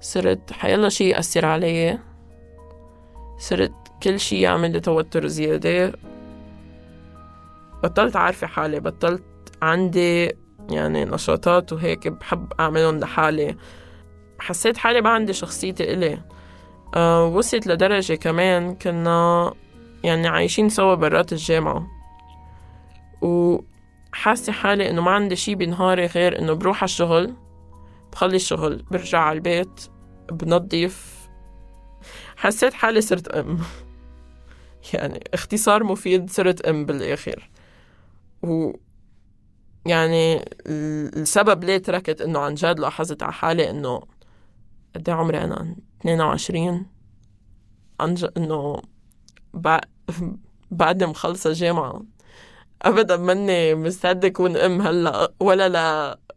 صرت 0.00 0.52
حيلا 0.52 0.88
شي 0.88 1.08
يأثر 1.08 1.46
علي 1.46 1.98
صرت 3.38 3.72
كل 4.02 4.20
شي 4.20 4.40
يعمل 4.40 4.72
لي 4.72 4.80
توتر 4.80 5.26
زيادة. 5.26 5.92
بطلت 7.82 8.16
عارفة 8.16 8.46
حالي 8.46 8.80
بطلت 8.80 9.22
عندي 9.62 10.43
يعني 10.70 11.04
نشاطات 11.04 11.72
وهيك 11.72 12.08
بحب 12.08 12.52
أعملهم 12.60 12.98
لحالي. 12.98 13.56
حسيت 14.38 14.76
حالي 14.76 15.00
ما 15.00 15.10
عندي 15.10 15.32
شخصيتي 15.32 15.92
إلي. 15.92 16.18
أه 16.94 17.26
وصلت 17.26 17.66
لدرجة 17.66 18.14
كمان 18.14 18.74
كنا 18.74 19.52
يعني 20.04 20.28
عايشين 20.28 20.68
سوا 20.68 20.94
برات 20.94 21.32
الجامعة. 21.32 21.86
وحاسة 23.22 24.52
حالي 24.52 24.90
إنه 24.90 25.02
ما 25.02 25.10
عندي 25.10 25.36
شي 25.36 25.54
بنهاري 25.54 26.06
غير 26.06 26.38
إنه 26.38 26.52
بروح 26.52 26.76
على 26.76 26.84
الشغل 26.84 27.34
بخلي 28.12 28.36
الشغل 28.36 28.84
برجع 28.90 29.18
على 29.18 29.36
البيت 29.36 29.80
بنظف. 30.32 31.28
حسيت 32.36 32.74
حالي 32.74 33.00
صرت 33.00 33.28
أم. 33.28 33.58
يعني 34.94 35.24
اختصار 35.34 35.84
مفيد 35.84 36.30
صرت 36.30 36.60
أم 36.60 36.86
بالآخر. 36.86 37.50
و 38.42 38.72
يعني 39.86 40.44
السبب 40.66 41.64
ليه 41.64 41.78
تركت 41.78 42.20
إنه 42.20 42.38
عن 42.38 42.54
جد 42.54 42.80
لاحظت 42.80 43.22
على 43.22 43.32
حالي 43.32 43.70
إنه 43.70 44.00
قد 44.94 45.08
إيه 45.08 45.16
عمري 45.16 45.38
أنا؟ 45.38 45.76
22 46.00 46.86
عن 48.00 48.14
جد 48.14 48.32
إنه 48.36 48.82
بعد 50.70 51.04
مخلصة 51.04 51.52
جامعة. 51.52 52.02
ابدا 52.82 53.16
ماني 53.16 53.74
مستعدة 53.74 54.28
اكون 54.28 54.56
أم 54.56 54.82
هلأ 54.82 55.32
ولا 55.40 55.68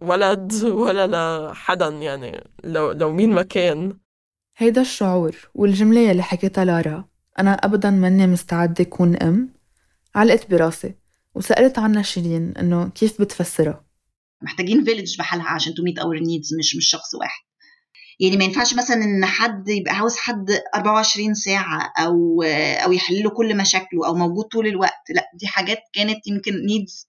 لولد 0.01 0.63
ولا 0.63 1.07
لحدا 1.51 1.87
يعني 1.87 2.47
لو 2.63 2.91
لو 2.91 3.11
مين 3.13 3.33
ما 3.33 3.41
كان. 3.43 3.97
هيدا 4.57 4.81
الشعور 4.81 5.35
والجملة 5.55 5.99
يلي 5.99 6.23
حكيتها 6.23 6.65
لارا 6.65 7.05
أنا 7.39 7.53
أبدا 7.53 7.89
ماني 7.89 8.27
مستعدة 8.27 8.83
أكون 8.83 9.15
أم 9.15 9.49
علقت 10.15 10.49
براسي. 10.51 10.95
وسألت 11.37 11.79
عنها 11.79 12.01
شيرين 12.01 12.53
إنه 12.57 12.89
كيف 12.89 13.21
بتفسرها؟ 13.21 13.85
محتاجين 14.41 14.83
village 14.83 15.17
بحالها 15.17 15.49
عشان 15.49 15.73
to 15.73 15.83
meet 15.83 15.99
our 15.99 16.19
needs 16.19 16.53
مش 16.59 16.75
مش 16.75 16.89
شخص 16.89 17.15
واحد. 17.15 17.41
يعني 18.19 18.37
ما 18.37 18.43
ينفعش 18.43 18.73
مثلا 18.73 18.97
إن 19.03 19.25
حد 19.25 19.69
يبقى 19.69 19.95
عاوز 19.95 20.15
حد 20.17 20.45
24 20.75 21.33
ساعة 21.33 21.93
أو 21.99 22.43
أو 22.83 22.91
يحل 22.91 23.23
له 23.23 23.29
كل 23.29 23.57
مشاكله 23.57 24.07
أو 24.07 24.15
موجود 24.15 24.45
طول 24.45 24.67
الوقت. 24.67 25.11
لا 25.15 25.23
دي 25.39 25.47
حاجات 25.47 25.77
كانت 25.93 26.27
يمكن 26.27 26.51
needs 26.65 27.07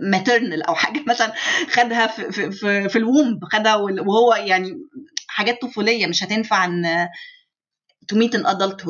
maternal 0.00 0.62
أو 0.62 0.74
حاجة 0.74 1.04
مثلا 1.08 1.32
خدها 1.70 2.06
في 2.06 2.32
في 2.32 2.50
في, 2.50 2.88
في 2.88 2.98
ال 2.98 3.07
womb 3.07 3.44
خدها 3.44 3.76
وهو 3.76 4.34
يعني 4.34 4.72
حاجات 5.26 5.62
طفولية 5.62 6.06
مش 6.06 6.24
هتنفع 6.24 6.64
إن 6.64 7.08
to 8.08 8.16
meet 8.16 8.34
an 8.34 8.46
adult 8.46 8.84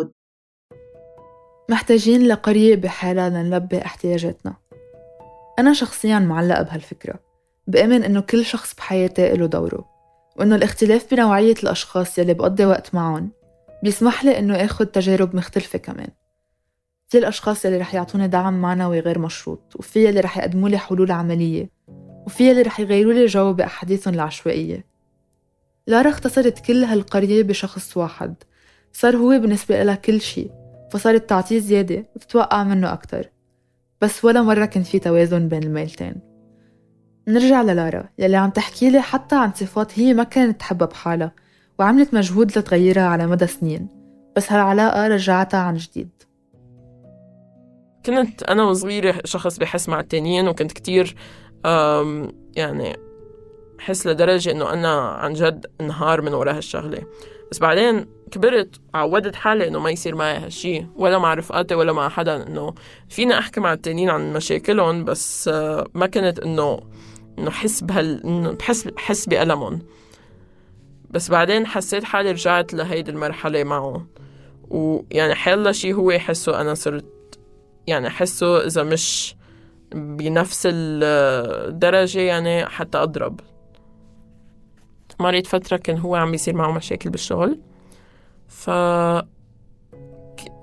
محتاجين 1.68 2.26
لقرية 2.26 2.76
بحالها 2.76 3.28
لنلبي 3.28 3.78
احتياجاتنا. 3.78 4.54
أنا 5.58 5.72
شخصيا 5.72 6.18
معلقة 6.18 6.62
بهالفكرة 6.62 7.20
بأمن 7.66 8.04
إنه 8.04 8.20
كل 8.20 8.44
شخص 8.44 8.74
بحياتي 8.74 9.32
له 9.32 9.46
دوره 9.46 9.88
وإنه 10.36 10.56
الاختلاف 10.56 11.14
بنوعية 11.14 11.54
الأشخاص 11.62 12.18
يلي 12.18 12.34
بقضي 12.34 12.64
وقت 12.64 12.94
معهم 12.94 13.30
بيسمح 13.82 14.24
لي 14.24 14.38
إنه 14.38 14.64
آخد 14.64 14.86
تجارب 14.86 15.36
مختلفة 15.36 15.78
كمان. 15.78 16.08
في 17.08 17.18
الأشخاص 17.18 17.64
يلي 17.64 17.76
رح 17.76 17.94
يعطوني 17.94 18.28
دعم 18.28 18.62
معنوي 18.62 19.00
غير 19.00 19.18
مشروط 19.18 19.76
وفي 19.76 20.04
يلي 20.04 20.20
رح 20.20 20.38
يقدموا 20.38 20.68
لي 20.68 20.78
حلول 20.78 21.10
عملية 21.10 21.70
وفي 22.26 22.50
يلي 22.50 22.62
رح 22.62 22.80
يغيروا 22.80 23.12
لي 23.12 23.26
جو 23.26 23.52
بأحاديثهم 23.52 24.14
العشوائية. 24.14 24.84
لارا 25.86 26.10
اختصرت 26.10 26.58
كل 26.58 26.84
هالقرية 26.84 27.42
بشخص 27.42 27.96
واحد 27.96 28.34
صار 28.92 29.16
هو 29.16 29.28
بالنسبة 29.28 29.82
لها 29.82 29.94
كل 29.94 30.20
شي. 30.20 30.63
فصارت 30.94 31.28
تعطيه 31.28 31.58
زيادة 31.58 32.04
وتتوقع 32.16 32.64
منه 32.64 32.92
أكتر. 32.92 33.30
بس 34.00 34.24
ولا 34.24 34.42
مرة 34.42 34.64
كان 34.64 34.82
في 34.82 34.98
توازن 34.98 35.48
بين 35.48 35.62
الميلتين. 35.62 36.14
نرجع 37.28 37.62
للارا 37.62 38.08
يلي 38.18 38.36
عم 38.36 38.50
تحكي 38.50 38.90
لي 38.90 39.00
حتى 39.00 39.36
عن 39.36 39.52
صفات 39.52 39.98
هي 39.98 40.14
ما 40.14 40.24
كانت 40.24 40.60
تحبها 40.60 40.88
بحالها 40.88 41.32
وعملت 41.78 42.14
مجهود 42.14 42.58
لتغيرها 42.58 43.02
على 43.02 43.26
مدى 43.26 43.46
سنين. 43.46 43.88
بس 44.36 44.52
هالعلاقة 44.52 45.08
رجعتها 45.08 45.60
عن 45.60 45.76
جديد. 45.76 46.10
كنت 48.06 48.42
أنا 48.42 48.64
وصغيرة 48.64 49.20
شخص 49.24 49.58
بحس 49.58 49.88
مع 49.88 50.00
التانيين 50.00 50.48
وكنت 50.48 50.72
كتير 50.72 51.16
يعني 52.56 52.96
حس 53.78 54.06
لدرجة 54.06 54.50
إنه 54.50 54.72
أنا 54.72 55.00
عن 55.00 55.32
جد 55.32 55.66
انهار 55.80 56.22
من 56.22 56.34
ورا 56.34 56.52
هالشغلة. 56.52 57.02
بس 57.50 57.58
بعدين 57.58 58.06
كبرت 58.34 58.80
عودت 58.94 59.34
حالي 59.34 59.68
إنه 59.68 59.78
ما 59.78 59.90
يصير 59.90 60.14
معي 60.14 60.36
هالشي. 60.36 60.86
ولا 60.96 61.18
مع 61.18 61.34
رفقاتي 61.34 61.74
ولا 61.74 61.92
مع 61.92 62.08
حدا 62.08 62.46
إنه 62.46 62.74
فينا 63.08 63.38
أحكي 63.38 63.60
مع 63.60 63.72
التانيين 63.72 64.10
عن 64.10 64.32
مشاكلهم 64.32 65.04
بس 65.04 65.48
آه، 65.48 65.86
ما 65.94 66.06
كنت 66.06 66.38
إنه 66.38 66.80
إنه 67.38 67.50
حس 67.50 67.80
بهال 67.80 68.24
إنه 68.24 68.52
بحس 68.52 68.84
بحس 68.84 69.26
بألمهم. 69.26 69.78
بس 71.10 71.30
بعدين 71.30 71.66
حسيت 71.66 72.04
حالي 72.04 72.30
رجعت 72.30 72.74
لهيدي 72.74 73.10
المرحلة 73.10 73.64
معهم. 73.64 74.06
ويعني 74.68 75.34
حيلا 75.34 75.72
شي 75.72 75.92
هو 75.92 76.10
يحسه 76.10 76.60
أنا 76.60 76.74
صرت 76.74 77.38
يعني 77.86 78.06
أحسه 78.06 78.66
إذا 78.66 78.82
مش 78.82 79.36
بنفس 79.94 80.68
الدرجة 80.70 82.20
يعني 82.20 82.66
حتى 82.66 82.98
أضرب. 82.98 83.40
مريت 85.20 85.46
فترة 85.46 85.76
كان 85.76 85.98
هو 85.98 86.14
عم 86.14 86.34
يصير 86.34 86.54
معه 86.56 86.72
مشاكل 86.72 87.10
بالشغل. 87.10 87.58
ف 88.54 88.70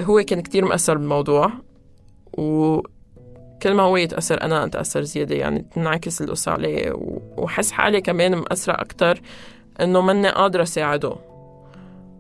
هو 0.01 0.24
كان 0.27 0.41
كتير 0.41 0.65
مأثر 0.65 0.98
بالموضوع 0.98 1.51
و 2.38 2.79
كل 3.62 3.74
ما 3.74 3.83
هو 3.83 3.98
يتأثر 3.98 4.41
أنا 4.41 4.65
أتأثر 4.65 5.01
زيادة 5.01 5.36
يعني 5.36 5.65
تنعكس 5.75 6.21
القصة 6.21 6.51
عليه 6.51 6.91
وحس 7.38 7.71
حالي 7.71 8.01
كمان 8.01 8.36
مأثرة 8.36 8.74
أكتر 8.74 9.21
إنه 9.81 10.01
مني 10.01 10.29
قادرة 10.29 10.63
ساعده 10.63 11.15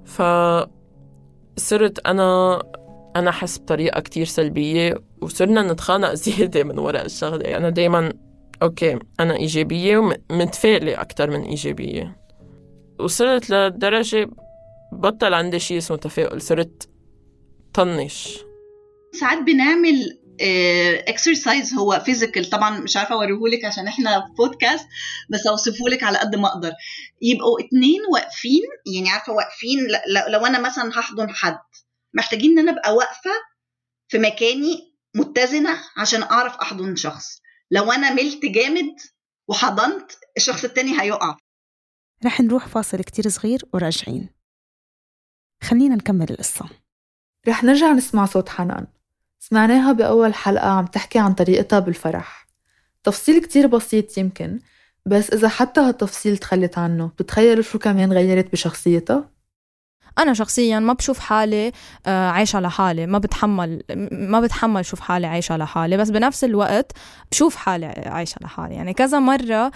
فصرت 0.05 0.69
أنا 2.05 2.61
أنا 3.15 3.31
حس 3.31 3.59
بطريقة 3.59 3.99
كتير 3.99 4.25
سلبية 4.25 5.01
وصرنا 5.21 5.73
نتخانق 5.73 6.13
زيادة 6.25 6.63
من 6.63 6.79
وراء 6.79 7.05
الشغلة. 7.05 7.43
يعني 7.43 7.57
أنا 7.57 7.69
دايما 7.69 8.13
okay 8.61 8.99
أنا 9.19 9.35
إيجابية 9.35 9.97
ومتفائلة 9.97 11.01
أكتر 11.01 11.29
من 11.29 11.41
إيجابية. 11.41 12.17
وصلت 12.99 13.49
لدرجة 13.49 14.29
بطل 14.91 15.33
عندي 15.33 15.59
شيء 15.59 15.77
اسمه 15.77 15.97
تفاؤل 15.97 16.41
صرت 16.41 16.89
طنش. 17.73 18.39
ساعات 19.19 19.37
بنعمل 19.37 20.17
exercise 21.07 21.73
هو 21.73 22.01
physical 22.05 22.49
طبعا 22.49 22.79
مش 22.79 22.97
عارفة 22.97 23.15
أوريهولك 23.15 23.65
عشان 23.65 23.87
إحنا 23.87 24.19
في 24.19 24.33
بودكاست 24.37 24.87
بس 25.29 25.47
أوصفهولك 25.47 26.03
على 26.03 26.17
قد 26.17 26.35
ما 26.35 26.47
أقدر. 26.47 26.71
يبقوا 27.21 27.59
اتنين 27.59 28.01
واقفين 28.13 28.61
يعني 28.95 29.09
عارفة 29.09 29.33
واقفين 29.33 29.79
لو 30.27 30.45
أنا 30.45 30.59
مثلا 30.59 30.89
هحضن 30.99 31.29
حد 31.29 31.57
محتاجين 32.13 32.51
إن 32.51 32.59
أنا 32.59 32.71
أبقى 32.71 32.95
واقفة 32.95 33.31
في 34.07 34.17
مكاني 34.17 34.93
متزنة 35.15 35.77
عشان 35.97 36.23
أعرف 36.23 36.55
أحضن 36.55 36.95
شخص. 36.95 37.41
لو 37.71 37.91
أنا 37.91 38.13
ملت 38.13 38.45
جامد 38.45 38.95
وحضنت 39.47 40.11
الشخص 40.37 40.63
التاني 40.63 41.01
هيقع. 41.01 41.37
رح 42.25 42.41
نروح 42.41 42.67
فاصل 42.67 42.97
كتير 43.03 43.29
صغير 43.29 43.65
وراجعين 43.73 44.29
خلينا 45.63 45.95
نكمل 45.95 46.29
القصة. 46.29 46.65
رح 47.47 47.63
نرجع 47.63 47.91
نسمع 47.91 48.25
صوت 48.25 48.49
حنان. 48.49 48.87
سمعناها 49.39 49.91
بأول 49.91 50.33
حلقة 50.33 50.69
عم 50.69 50.85
تحكي 50.85 51.19
عن 51.19 51.33
طريقتها 51.33 51.79
بالفرح. 51.79 52.47
تفصيل 53.03 53.41
كتير 53.41 53.67
بسيط 53.67 54.17
يمكن 54.17 54.59
بس 55.05 55.29
إذا 55.33 55.49
حتى 55.49 55.81
هالتفصيل 55.81 56.37
تخلت 56.37 56.77
عنه 56.77 57.07
بتتخيلوا 57.07 57.63
شو 57.63 57.79
كمان 57.79 58.13
غيرت 58.13 58.51
بشخصيتها؟ 58.51 59.29
أنا 60.19 60.33
شخصيا 60.33 60.79
ما 60.79 60.93
بشوف 60.93 61.19
حالي 61.19 61.71
آه، 62.05 62.29
عايشة 62.29 62.59
لحالي 62.59 63.05
ما 63.05 63.17
بتحمل 63.17 63.83
ما 64.11 64.39
بتحمل 64.39 64.85
شوف 64.85 64.99
حالي 64.99 65.27
عايشة 65.27 65.57
لحالي 65.57 65.97
بس 65.97 66.09
بنفس 66.09 66.43
الوقت 66.43 66.91
بشوف 67.31 67.55
حالي 67.55 67.85
عايشة 67.85 68.37
لحالي. 68.41 68.75
يعني 68.75 68.93
كذا 68.93 69.19
مرة 69.19 69.71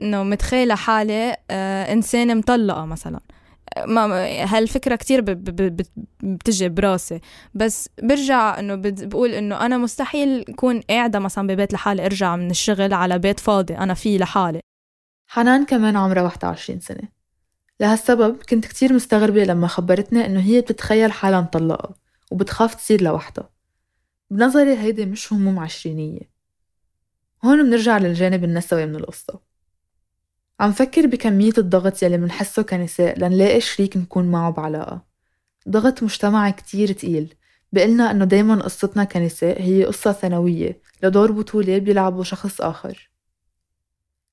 إنه 0.00 0.22
متخيلة 0.22 0.74
حالي 0.74 1.36
آه، 1.50 1.92
انسانه 1.92 2.34
مطلقة 2.34 2.84
مثلا. 2.84 3.20
ما 3.86 4.04
هالفكرة 4.44 4.96
كتير 4.96 5.20
بتجي 6.22 6.68
براسي. 6.68 7.20
بس 7.54 7.88
برجع 8.02 8.58
إنه 8.58 8.74
بقول 8.84 9.30
إنه 9.30 9.66
أنا 9.66 9.78
مستحيل 9.78 10.44
اكون 10.48 10.80
قاعدة 10.80 11.18
مثلا 11.18 11.46
ببيت 11.46 11.72
لحالي 11.72 12.06
أرجع 12.06 12.36
من 12.36 12.50
الشغل 12.50 12.92
على 12.92 13.18
بيت 13.18 13.40
فاضي 13.40 13.76
أنا 13.76 13.94
فيه 13.94 14.18
لحالي. 14.18 14.60
حنان 15.26 15.64
كمان 15.64 15.96
عمرها 15.96 16.22
21 16.22 16.80
سنة. 16.80 17.08
لهالسبب 17.80 18.42
كنت 18.42 18.66
كتير 18.66 18.92
مستغربة 18.92 19.44
لما 19.44 19.66
خبرتني 19.66 20.26
إنه 20.26 20.40
هي 20.40 20.60
بتتخيل 20.60 21.12
حالها 21.12 21.40
مطلقة 21.40 21.94
وبتخاف 22.30 22.74
تصير 22.74 23.02
لوحدها. 23.02 23.50
بنظري 24.30 24.78
هيدي 24.78 25.06
مش 25.06 25.32
هموم 25.32 25.58
عشرينية. 25.58 26.30
هون 27.44 27.62
بنرجع 27.62 27.98
للجانب 27.98 28.44
النسوي 28.44 28.86
من 28.86 28.96
القصة. 28.96 29.47
عم 30.60 30.72
فكر 30.72 31.06
بكمية 31.06 31.52
الضغط 31.58 32.02
يلي 32.02 32.18
منحسه 32.18 32.62
كنساء 32.62 33.18
لنلاقي 33.18 33.60
شريك 33.60 33.96
نكون 33.96 34.30
معه 34.30 34.50
بعلاقة. 34.50 35.04
ضغط 35.68 36.02
مجتمعي 36.02 36.52
كتير 36.52 36.92
تقيل. 36.92 37.34
بقلنا 37.72 38.10
إنه 38.10 38.24
دايما 38.24 38.62
قصتنا 38.62 39.04
كنساء 39.04 39.62
هي 39.62 39.84
قصة 39.84 40.12
ثانوية 40.12 40.80
لدور 41.02 41.32
بطولة 41.32 41.78
بيلعبه 41.78 42.22
شخص 42.22 42.60
آخر. 42.60 43.10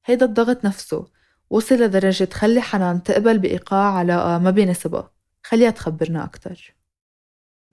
هيدا 0.05 0.25
الضغط 0.25 0.65
نفسه 0.65 1.07
وصل 1.49 1.75
لدرجة 1.75 2.23
تخلي 2.23 2.61
حنان 2.61 3.03
تقبل 3.03 3.39
بإيقاع 3.39 3.93
علاقة 3.93 4.37
ما 4.37 4.51
بيناسبها. 4.51 5.11
خليها 5.43 5.69
تخبرنا 5.69 6.23
أكتر. 6.23 6.75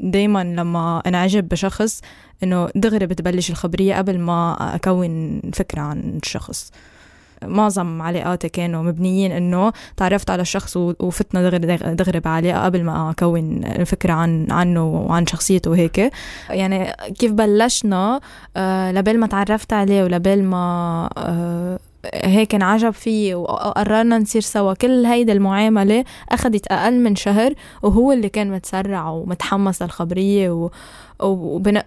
دايما 0.01 0.45
لما 0.45 1.03
أنعجب 1.07 1.49
بشخص 1.49 2.01
إنه 2.43 2.69
دغري 2.75 3.07
بتبلش 3.07 3.51
الخبرية 3.51 3.95
قبل 3.95 4.19
ما 4.19 4.57
أكون 4.75 5.41
فكرة 5.41 5.81
عن 5.81 6.19
الشخص 6.23 6.71
معظم 7.45 8.03
علاقاتي 8.03 8.49
كانوا 8.49 8.83
مبنيين 8.83 9.33
إنه 9.33 9.73
تعرفت 9.97 10.31
على 10.31 10.43
الشخص 10.43 10.77
وفتنا 10.77 11.49
دغري 11.49 11.95
دغري 11.95 12.21
بعلاقة 12.21 12.65
قبل 12.65 12.85
ما 12.85 13.11
أكون 13.11 13.61
فكره 13.85 14.13
عن 14.13 14.47
عنه 14.51 14.85
وعن 14.85 15.27
شخصيته 15.27 15.71
وهيك. 15.71 16.11
يعني 16.51 16.93
كيف 17.19 17.33
بلشنا؟ 17.33 18.21
آه 18.57 18.93
لبال 18.93 19.21
ما 19.21 19.27
تعرفت 19.27 19.73
عليه 19.73 20.05
ولبال 20.05 20.45
ما 20.45 21.09
آه 21.19 21.79
هيك 22.15 22.55
انعجب 22.55 22.91
فيي 22.91 23.35
وقررنا 23.35 24.19
نصير 24.19 24.43
سوا. 24.43 24.75
كل 24.75 25.07
هيدا 25.07 25.33
المعاملة 25.33 26.05
أخذت 26.31 26.67
أقل 26.67 27.01
من 27.01 27.17
شهر 27.17 27.55
وهو 27.83 28.13
اللي 28.13 28.29
كان 28.29 28.51
متسرع 28.51 29.11
ومتحمس 29.11 29.83
للخبرية 29.83 30.51
و... 30.51 30.71
وبن... 31.21 31.83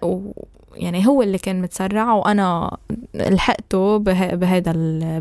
يعني 0.76 1.06
هو 1.06 1.22
اللي 1.22 1.38
كان 1.38 1.62
متسرع 1.62 2.12
وأنا 2.12 2.76
لحقته 3.14 3.96
به... 3.96 4.34
بهيدا 4.34 4.70
ال... 4.70 5.20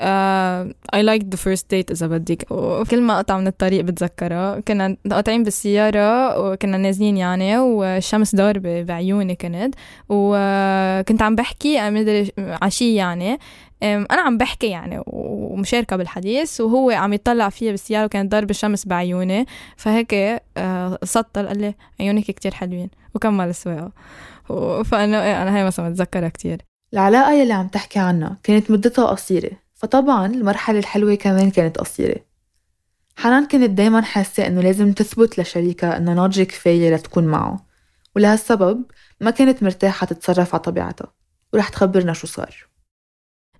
I 0.00 1.02
liked 1.02 1.30
the 1.30 1.36
first 1.36 1.64
date 1.72 1.90
إذا 1.90 2.06
بدك. 2.06 2.46
وكل 2.50 3.02
ما 3.02 3.18
قطع 3.18 3.38
من 3.38 3.46
الطريق 3.46 3.80
بتذكرها 3.80 4.60
كنا 4.60 4.96
قاطعين 5.10 5.42
بالسيارة 5.42 6.38
وكنا 6.40 6.76
نازلين 6.76 7.16
يعني 7.16 7.58
والشمس 7.58 8.36
ضاربة 8.36 8.82
بعيوني 8.82 9.34
كنت. 9.34 9.74
وكنت 10.08 11.22
عم 11.22 11.34
بحكي 11.34 11.90
مدري 11.90 12.32
عشي 12.38 12.94
يعني. 12.94 13.38
أنا 13.82 14.20
عم 14.20 14.38
بحكي 14.38 14.66
يعني 14.66 15.02
ومشاركة 15.06 15.96
بالحديث 15.96 16.60
وهو 16.60 16.90
عم 16.90 17.12
يطلع 17.12 17.48
فيها 17.48 17.70
بالسيارة 17.70 18.04
وكانت 18.04 18.32
ضاربة 18.32 18.50
الشمس 18.50 18.86
بعيوني. 18.86 19.46
فهيك 19.76 20.42
سطل 21.04 21.46
قال 21.46 21.60
لي 21.60 21.74
عيونك 22.00 22.24
كتير 22.24 22.54
حلوين 22.54 22.90
وكمل 23.14 23.48
السواقة. 23.48 23.92
فأنا 24.84 25.42
أنا 25.42 25.56
هاي 25.56 25.64
مثلا 25.64 25.88
بتذكرها 25.88 26.28
كتير. 26.28 26.62
العلاقة 26.92 27.32
يلي 27.32 27.52
عم 27.52 27.68
تحكي 27.68 27.98
عنها 27.98 28.36
كانت 28.42 28.70
مدتها 28.70 29.06
قصيرة. 29.06 29.50
فطبعا 29.80 30.26
المرحلة 30.26 30.78
الحلوة 30.78 31.14
كمان 31.14 31.50
كانت 31.50 31.78
قصيرة. 31.78 32.16
حنان 33.16 33.46
كانت 33.46 33.70
دايما 33.70 34.02
حاسة 34.02 34.46
إنه 34.46 34.60
لازم 34.60 34.92
تثبت 34.92 35.40
لشريكها 35.40 35.96
إنها 35.96 36.14
ناضجة 36.14 36.42
كفاية 36.42 36.94
لتكون 36.94 37.24
معه 37.24 37.66
ولهالسبب 38.16 38.84
ما 39.20 39.30
كانت 39.30 39.62
مرتاحة 39.62 40.06
تتصرف 40.06 40.54
على 40.54 40.62
طبيعتها 40.62 41.12
ورح 41.52 41.68
تخبرنا 41.68 42.12
شو 42.12 42.26
صار. 42.26 42.66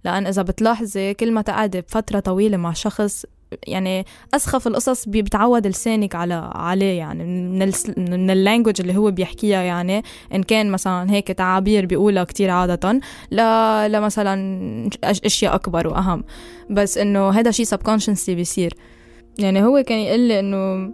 لأن 0.05 0.27
إذا 0.27 0.43
بتلاحظي 0.43 1.15
كل 1.15 1.33
ما 1.33 1.43
تقعدي 1.43 1.81
بفترة 1.81 2.21
طويلة 2.21 2.57
مع 2.57 2.73
شخص 2.73 3.27
يعني 3.67 4.05
أسخف 4.35 4.67
القصص 4.67 5.09
بتعود 5.09 5.67
لسانك 5.67 6.15
على 6.15 6.51
عليه 6.55 6.99
يعني 6.99 7.25
من 7.25 7.63
ال 7.63 7.73
من 7.97 8.31
ال 8.31 8.36
language 8.36 8.81
اللي 8.81 8.97
هو 8.97 9.11
بيحكيها 9.11 9.63
يعني 9.63 10.03
إن 10.35 10.43
كان 10.43 10.71
مثلا 10.71 11.11
هيك 11.11 11.29
تعابير 11.29 11.87
بيقولها 11.87 12.25
كتير 12.25 12.51
عادة 12.51 13.01
لا 13.31 13.89
لمثلا 13.89 14.91
أشياء 15.05 15.55
أكبر 15.55 15.89
وأهم. 15.89 16.25
بس 16.71 16.99
إنه 16.99 17.31
هذا 17.31 17.51
شيء 17.51 17.67
subconsciously 17.67 18.35
بيصير. 18.35 18.75
يعني 19.39 19.63
هو 19.63 19.83
كان 19.87 19.99
يقول 19.99 20.21
لي 20.21 20.41
إنه 20.41 20.93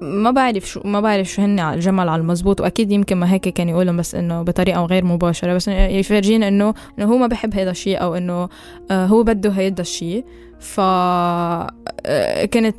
ما 0.00 0.30
بعرف 0.30 0.66
شو 0.66 0.80
ما 0.84 1.00
بعرف 1.00 1.28
شو 1.28 1.42
هن 1.42 1.60
الجمل 1.60 2.08
على 2.08 2.20
المزبوط 2.20 2.60
وأكيد 2.60 2.92
يمكن 2.92 3.16
ما 3.16 3.32
هيك 3.32 3.48
كان 3.48 3.68
يقولهم 3.68 3.96
بس 3.96 4.14
إنه 4.14 4.42
بطريقة 4.42 4.84
غير 4.84 5.04
مباشرة 5.04 5.54
بس 5.54 5.68
يفرجينا 5.68 6.48
انه 6.48 6.74
إنه 6.98 7.12
هو 7.12 7.16
ما 7.16 7.26
بحب 7.26 7.54
هذا 7.54 7.70
الشيء 7.70 8.02
أو 8.02 8.14
إنه 8.14 8.48
آه، 8.90 9.06
هو 9.06 9.22
بده 9.22 9.50
هيدا 9.50 9.82
الشيء 9.82 10.24
فكنت 10.60 11.66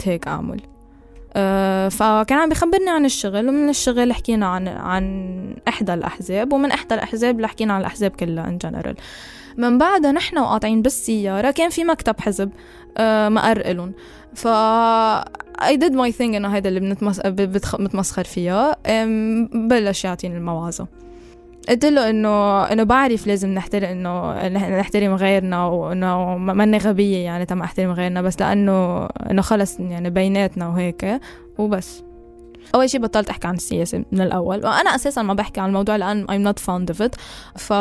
آه، 0.07 0.11
هيك 0.11 0.27
أعمل. 0.27 0.61
آه، 1.33 1.89
فكان 1.89 2.37
عم 2.37 2.49
بخبرني 2.49 2.89
عن 2.89 3.05
الشغل 3.05 3.49
ومن 3.49 3.69
الشغل 3.69 4.13
حكينا 4.13 4.45
عن 4.45 4.67
عن 4.67 5.55
إحدى 5.67 5.93
الأحزاب 5.93 6.53
ومن 6.53 6.71
إحدى 6.71 6.95
الأحزاب 6.95 7.45
حكينا 7.45 7.73
عن 7.73 7.81
الأحزاب 7.81 8.11
كلها 8.11 8.47
إن 8.47 8.57
جنرال 8.57 8.95
من 9.57 9.77
بعدها 9.77 10.11
نحن 10.11 10.37
وقاطعين 10.37 10.81
بالسيارة 10.81 11.51
كان 11.51 11.69
في 11.69 11.83
مكتب 11.83 12.19
حزب. 12.19 12.51
مقر 13.29 13.57
إلهم 13.57 13.93
ف 14.33 14.47
I 15.61 15.75
did 15.75 15.93
my 15.93 16.11
thing 16.17 16.21
إنه 16.21 16.47
هيدا 16.47 16.69
اللي 16.69 16.95
بنتمسخر 17.79 18.23
فيها. 18.23 18.75
بلش 19.53 20.05
يعطيني 20.05 20.37
الموعظة 20.37 20.87
قلت 21.69 21.85
له 21.85 22.09
إنه 22.09 22.63
إنه 22.63 22.83
بعرف 22.83 23.27
لازم 23.27 23.49
نحترم 23.49 23.83
إنه 23.83 24.47
نحترم 24.79 25.15
غيرنا 25.15 25.65
وانه 25.65 26.37
ماني 26.37 26.77
غبية 26.77 27.17
يعني 27.17 27.45
تم 27.45 27.61
أحترم 27.61 27.91
غيرنا 27.91 28.21
بس 28.21 28.41
لأنه 28.41 29.05
إنه 29.05 29.41
خلص 29.41 29.79
يعني 29.79 30.09
بيناتنا 30.09 30.67
وهيك 30.67 31.19
وبس. 31.57 32.03
أول 32.75 32.89
شيء 32.89 33.01
بطلت 33.01 33.29
أحكي 33.29 33.47
عن 33.47 33.55
السياسة 33.55 34.05
من 34.11 34.21
الأول 34.21 34.57
وأنا 34.57 34.95
أساسا 34.95 35.21
ما 35.21 35.33
بحكي 35.33 35.59
عن 35.59 35.69
الموضوع 35.69 35.95
لأن 35.95 36.25
I'm 36.27 36.53
not 36.53 36.59
fond 36.63 36.95
of 36.95 36.99
it. 37.07 37.15
ف 37.57 37.73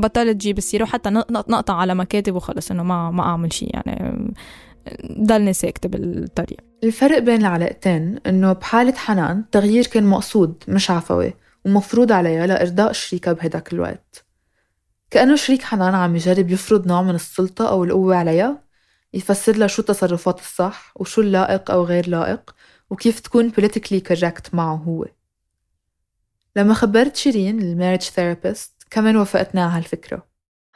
بطلت 0.00 0.36
جيب 0.36 0.58
السيرة 0.58 0.82
وحتى 0.82 1.10
نقطع 1.30 1.74
على 1.74 1.94
مكاتب 1.94 2.34
وخلص 2.34 2.70
إنه 2.70 2.82
ما 2.82 3.10
ما 3.10 3.22
أعمل 3.22 3.52
شيء 3.52 3.70
يعني. 3.74 4.34
ضلني 5.20 5.52
ساكتة 5.52 5.88
بالطريق. 5.88 6.58
الفرق 6.84 7.18
بين 7.18 7.40
العلاقتين 7.40 8.18
إنه 8.26 8.52
بحالة 8.52 8.94
حنان 8.96 9.38
التغيير 9.38 9.86
كان 9.86 10.04
مقصود 10.04 10.64
مش 10.68 10.90
عفوي 10.90 11.34
ومفروض 11.64 12.12
عليها 12.12 12.46
لإرضاء 12.46 12.92
شريكها 12.92 13.32
بهداك 13.32 13.72
الوقت. 13.72 14.24
كأنه 15.10 15.36
شريك 15.36 15.62
حنان 15.62 15.94
عم 15.94 16.16
يجرب 16.16 16.50
يفرض 16.50 16.86
نوع 16.86 17.02
من 17.02 17.14
السلطة 17.14 17.68
أو 17.68 17.84
القوة 17.84 18.16
عليها 18.16 18.62
يفسر 19.14 19.56
لها 19.56 19.66
شو 19.66 19.82
التصرفات 19.82 20.40
الصح 20.40 20.92
وشو 20.96 21.20
اللائق 21.20 21.70
أو 21.70 21.84
غير 21.84 22.08
لائق. 22.08 22.54
وكيف 22.90 23.20
تكون 23.20 23.52
politically 23.52 24.00
correct 24.12 24.54
معه 24.54 24.74
هو. 24.74 25.06
لما 26.56 26.74
خبرت 26.74 27.16
شيرين 27.16 27.58
ال 27.60 27.64
marriage 27.64 28.00
therapist 28.02 28.72
كمان 28.90 29.16
وافقتنا 29.16 29.64
على 29.64 29.72
هالفكرة. 29.72 30.28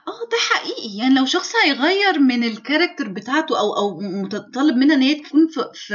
آه 0.08 0.28
ده 0.30 0.36
حقيقي. 0.50 0.98
يعني 0.98 1.14
لو 1.14 1.26
شخص 1.26 1.52
هيغير 1.64 2.18
من 2.18 2.44
ال 2.44 2.51
character 2.51 3.08
بتاعته 3.08 3.58
أو 3.58 3.76
أو 3.76 4.00
متطلب 4.00 4.76
منها 4.76 4.96
إن 4.96 5.02
هي 5.02 5.14
تكون 5.14 5.48
في, 5.48 5.70
في 5.74 5.94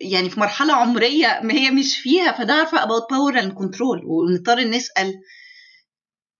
يعني 0.00 0.30
في 0.30 0.40
مرحلة 0.40 0.74
عمرية 0.74 1.40
ما 1.42 1.54
هي 1.54 1.70
مش 1.70 1.98
فيها 1.98 2.32
فده 2.32 2.52
عارفة 2.52 2.78
about 2.78 3.02
power 3.02 3.42
and 3.42 3.52
control. 3.54 4.04
ونضطر 4.04 4.60
نسأل 4.60 5.14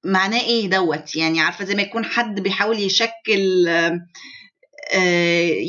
معناه 0.04 0.40
إيه 0.40 0.70
دوت. 0.70 1.16
يعني 1.16 1.40
عارفة 1.40 1.64
زي 1.64 1.74
ما 1.74 1.82
يكون 1.82 2.04
حد 2.04 2.40
بيحاول 2.40 2.78
يشكل 2.78 3.66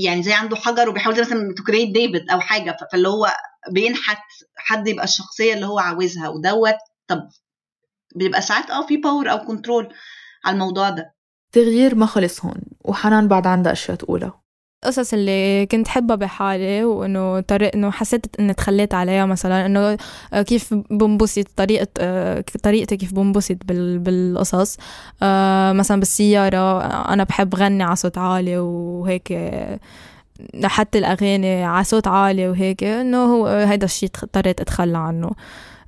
يعني 0.04 0.24
زي 0.24 0.34
عنده 0.34 0.56
حجر 0.56 0.90
وبيحاول 0.90 1.20
مثلا 1.22 1.54
ت 1.58 1.62
create 1.62 1.90
ديفيد 1.94 2.30
أو 2.30 2.40
حاجة 2.40 2.78
فاللي 2.92 3.08
هو 3.08 3.28
بينحت 3.72 4.22
حد 4.58 4.88
يبقى 4.88 5.04
الشخصية 5.04 5.54
اللي 5.54 5.66
هو 5.66 5.80
عاوزها 5.80 6.30
ودوت 6.30 6.76
طب 7.08 7.30
بيبقى 8.16 8.42
ساعات 8.42 8.70
آه 8.72 8.86
في 8.88 8.98
power 8.98 9.32
أو 9.32 9.38
control 9.38 9.94
على 10.46 10.54
الموضوع 10.54 10.90
ده. 10.90 11.16
تغيير 11.52 11.96
ما 11.96 12.06
خلص 12.06 12.46
هون 12.46 12.62
وحنان 12.86 13.28
بعد 13.28 13.48
عندها 13.48 13.72
أشياء 13.72 13.98
تقولها. 13.98 14.42
القصص 14.86 15.14
اللي 15.14 15.66
كنت 15.66 15.88
حبها 15.88 16.16
بحالي 16.16 16.84
وإنه 16.84 17.40
طريق 17.40 17.76
إنه 17.76 17.92
حسيت 17.92 18.26
إني 18.40 18.54
تخليت 18.54 18.94
عليها 18.94 19.26
مثلا 19.26 19.66
إنه 19.66 19.98
كيف 20.44 20.74
بنبسط 20.74 21.48
طريقة 21.56 21.88
آه، 22.00 22.44
طريقتي 22.64 22.98
كيف 22.98 23.14
بنبسط 23.14 23.58
بالقصص. 23.66 24.78
آه، 25.24 25.74
مثلا 25.74 26.00
بالسيارة 26.00 26.82
أنا 26.86 27.24
بحب 27.24 27.56
غني 27.56 27.84
على 27.84 27.96
صوت 27.96 28.18
عالي 28.18 28.58
وهيك 28.58 29.34
حتى 30.64 30.98
الأغاني 30.98 31.64
على 31.64 31.84
صوت 31.84 32.08
عالي 32.08 32.50
وهيك 32.50 32.84
إنه 32.84 33.18
هو 33.18 33.48
هيدا 33.48 33.86
الشيء 33.86 34.10
اضطريت 34.24 34.62
أتخلى 34.62 34.98
عنه. 34.98 35.32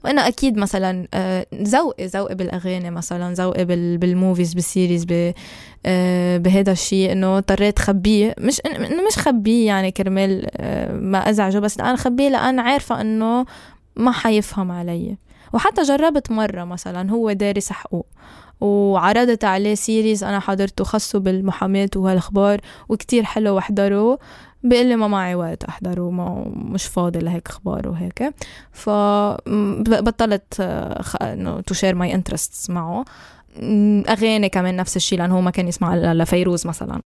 وأنا 0.04 0.28
أكيد 0.28 0.58
مثلا 0.58 1.08
آه، 1.14 1.46
ذوقي 1.56 2.06
ذوقي 2.06 2.36
بالأغاني 2.36 2.92
مثلا 2.92 3.34
ذوقي 3.34 3.66
بال 3.98 4.12
movies 4.12 4.54
بال 4.54 4.67
series 4.67 5.06
آه، 5.86 6.38
بهذا 6.38 6.72
الشيء 6.72 7.12
إنه 7.12 7.38
اضطريت 7.38 7.80
خبيه. 7.80 8.36
مش 8.40 8.62
إنه 8.66 9.08
مش 9.08 9.18
خبيه 9.18 9.68
يعني 9.68 9.92
كرمال 9.92 10.48
آه، 10.58 10.94
ما 10.94 11.30
أزعجه 11.30 11.60
بس 11.60 11.80
أنا 11.80 11.96
خبيه 11.96 12.30
لأن 12.30 12.60
عارفة 12.60 13.02
إنه 13.02 13.46
ما 13.96 14.12
حيفهم 14.12 14.72
علي. 14.72 15.18
وحتى 15.54 15.82
جربت 15.82 16.32
مرة 16.32 16.64
مثلا 16.64 17.12
هو 17.12 17.32
دارس 17.32 17.72
حقوق 17.72 18.06
وعرضت 18.62 19.44
عليه 19.44 19.76
series 19.76 20.24
أنا 20.24 20.40
حضرته 20.40 20.84
خصه 20.84 21.20
بالمحاماة 21.20 21.90
وهالأخبار 21.96 22.62
وكتير 22.90 23.24
حلو 23.24 23.56
واحضره 23.56 24.20
بيقول 24.70 24.86
لي 24.86 24.96
ما 24.96 25.08
معي 25.08 25.36
وقت 25.36 25.64
أحضره 25.64 26.10
ما 26.10 26.52
مش 26.56 26.86
فاضي 26.86 27.20
لهيك 27.20 27.48
أخبار 27.48 27.90
وهيك. 27.90 28.34
فبطلت 28.72 30.62
إنه 31.22 31.62
to 31.62 31.74
share 31.74 31.96
my 31.96 32.16
interests 32.16 32.70
معه. 32.70 33.06
أغاني 34.10 34.50
كمان 34.50 34.76
نفس 34.76 34.96
الشيء 34.96 35.20
لأنه 35.20 35.36
هو 35.36 35.42
ما 35.42 35.52
كان 35.52 35.68
يسمع 35.68 35.96
لفيروز 35.96 36.68
مثلا. 36.68 37.02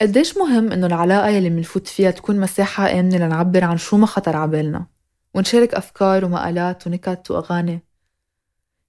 قديش 0.00 0.36
مهم 0.36 0.72
إنه 0.72 0.86
العلاقة 0.86 1.28
يلي 1.28 1.50
بنفوت 1.50 1.86
فيها 1.86 2.10
تكون 2.10 2.40
مساحة 2.40 3.00
آمنة 3.00 3.16
لنعبر 3.16 3.64
عن 3.64 3.76
شو 3.76 3.96
ما 3.96 4.06
خطر 4.06 4.36
عبالنا 4.36 4.86
ونشارك 5.34 5.74
أفكار 5.74 6.24
ومقالات 6.24 6.86
ونكت 6.86 7.30
وأغاني؟ 7.30 7.82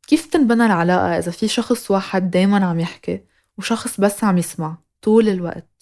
كيف 0.08 0.26
تنبنى 0.26 0.66
العلاقة 0.66 1.18
إذا 1.18 1.32
في 1.32 1.48
شخص 1.48 1.92
واحد 1.92 2.32
دايما 2.32 2.66
عم 2.66 2.80
يحكي 2.80 3.22
وشخص 3.58 4.00
بس 4.00 4.24
عم 4.24 4.38
يسمع 4.38 4.78
طول 5.02 5.30
الوقت؟ 5.30 5.77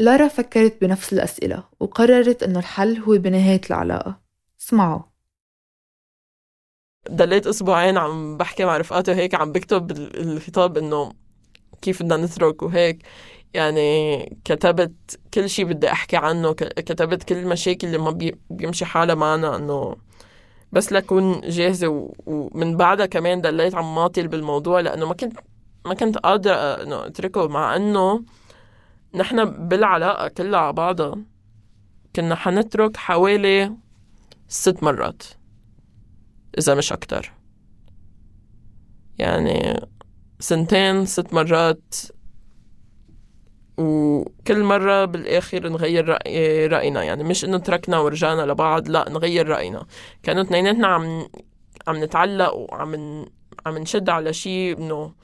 لارا 0.00 0.28
فكرت 0.28 0.80
بنفس 0.80 1.12
الأسئلة 1.12 1.64
وقررت 1.80 2.42
إنه 2.42 2.58
الحل 2.58 2.98
هو 2.98 3.18
بنهاية 3.18 3.60
العلاقة. 3.70 4.20
اسمعوا. 4.60 5.02
ضليت 7.10 7.46
أسبوعين 7.46 7.98
عم 7.98 8.36
بحكي 8.36 8.64
مع 8.64 8.76
رفقاتي 8.76 9.10
وهيك 9.10 9.34
عم 9.34 9.52
بكتب 9.52 9.90
الخطاب 9.90 10.78
إنه 10.78 11.12
كيف 11.82 12.02
بدنا 12.02 12.16
نترك 12.16 12.62
وهيك. 12.62 13.02
يعني 13.54 14.40
كتبت 14.44 15.20
كل 15.34 15.50
شيء 15.50 15.64
بدي 15.64 15.92
أحكي 15.92 16.16
عنه 16.16 16.52
كتبت 16.52 17.22
كل 17.22 17.36
المشاكل 17.36 17.86
اللي 17.86 17.98
ما 17.98 18.30
بيمشي 18.50 18.84
حالها 18.84 19.14
معنا 19.14 19.56
إنه 19.56 19.96
بس 20.72 20.92
لكون 20.92 21.40
جاهزة 21.40 22.10
ومن 22.26 22.76
بعدها 22.76 23.06
كمان 23.06 23.40
ضليت 23.40 23.74
عم 23.74 23.94
ماطل 23.94 24.28
بالموضوع 24.28 24.80
لأنه 24.80 25.06
ما 25.06 25.14
كنت 25.14 25.38
ما 25.86 25.94
كنت 25.94 26.18
قادرة 26.18 26.54
إنه 26.54 27.06
أتركه 27.06 27.48
مع 27.48 27.76
إنه 27.76 28.24
نحن 29.14 29.68
بالعلاقة 29.68 30.28
كلها 30.28 30.60
على 30.60 30.72
بعضها 30.72 31.18
كنا 32.16 32.34
حنترك 32.34 32.96
حوالي 32.96 33.76
ست 34.48 34.82
مرات 34.82 35.22
إذا 36.58 36.74
مش 36.74 36.92
أكتر. 36.92 37.32
يعني 39.18 39.80
سنتين 40.40 41.06
ست 41.06 41.34
مرات 41.34 41.94
وكل 43.78 44.62
مرة 44.62 45.04
بالآخر 45.04 45.68
نغير 45.68 46.08
رأي 46.08 46.66
رأينا. 46.66 47.04
يعني 47.04 47.24
مش 47.24 47.44
إنه 47.44 47.58
تركنا 47.58 47.98
ورجعنا 47.98 48.42
لبعض 48.42 48.88
لا 48.88 49.08
نغير 49.08 49.48
رأينا. 49.48 49.86
كانوا 50.22 50.42
اثنيناتنا 50.42 50.86
عم 50.86 51.28
عم 51.86 52.04
نتعلق 52.04 52.54
وعم 52.54 53.24
عم 53.66 53.78
نشد 53.78 54.08
على 54.08 54.32
شيء 54.32 54.78
إنه 54.78 55.14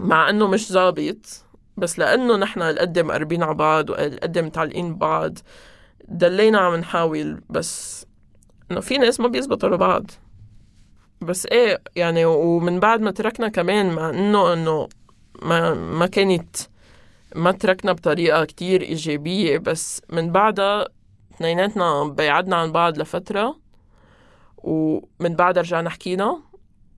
مع 0.00 0.30
إنه 0.30 0.46
مش 0.46 0.72
ظابط. 0.72 1.44
بس 1.78 1.98
لأنه 1.98 2.36
نحن 2.36 2.62
القد 2.62 2.98
مقربين 2.98 3.42
على 3.42 3.54
بعض 3.54 3.90
والقد 3.90 4.38
متعلقين 4.38 4.94
ببعض 4.94 5.38
دلينا 6.08 6.58
عم 6.58 6.74
نحاول 6.74 7.40
بس 7.50 8.06
إنه 8.70 8.80
في 8.80 8.98
ناس 8.98 9.20
ما 9.20 9.28
بيزبطوا 9.28 9.68
لبعض. 9.68 10.10
بس 11.20 11.46
إيه 11.46 11.82
يعني 11.96 12.24
ومن 12.24 12.80
بعد 12.80 13.00
ما 13.00 13.10
تركنا 13.10 13.48
كمان 13.48 13.94
مع 13.94 14.10
إنه 14.10 14.52
إنه 14.52 14.88
ما 15.42 15.74
ما 15.74 16.06
كانت 16.06 16.56
ما 17.34 17.52
تركنا 17.52 17.92
بطريقة 17.92 18.44
كتير 18.44 18.82
إيجابية 18.82 19.58
بس 19.58 20.02
من 20.10 20.32
بعدها 20.32 20.88
اثنيناتنا 21.34 22.04
بعدنا 22.04 22.56
عن 22.56 22.72
بعض 22.72 22.98
لفترة 22.98 23.58
ومن 24.58 25.36
بعدها 25.36 25.62
رجعنا 25.62 25.90
حكينا 25.90 26.40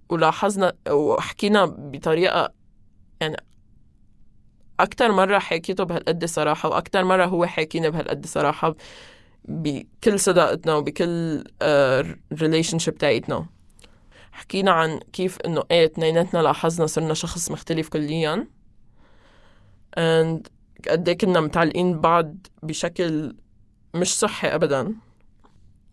ولاحظنا 0.09 0.73
وحكينا 0.91 1.65
بطريقة 1.65 2.53
يعني 3.21 3.37
أكتر 4.83 5.13
مرة 5.13 5.39
حكيته 5.39 5.85
بهالقد 5.85 6.25
صراحة 6.25 6.69
وأكتر 6.69 7.05
مرة 7.05 7.25
هو 7.25 7.47
حاكينا 7.47 7.89
بهالقد 7.89 8.27
صراحة 8.27 8.75
بكل 9.45 10.21
صداقتنا 10.21 10.75
وبكل 10.75 11.45
relationship 12.33 12.99
تاعتنا 12.99 13.47
حكينا 14.33 14.71
عن 14.71 15.01
كيف 15.13 15.39
إنه 15.41 15.63
إيه 15.71 15.85
اتنيناتنا 15.85 16.39
لاحظنا 16.39 16.87
صرنا 16.87 17.15
شخص 17.15 17.51
مختلف 17.51 17.89
كليا. 17.89 18.47
And 19.99 20.49
قد 20.89 21.09
إيه 21.09 21.19
كنا 21.19 21.41
متعلقين 21.41 21.93
ببعض 21.93 22.35
بشكل 22.63 23.37
مش 23.95 24.19
صحي 24.19 24.49
ابدا. 24.49 24.95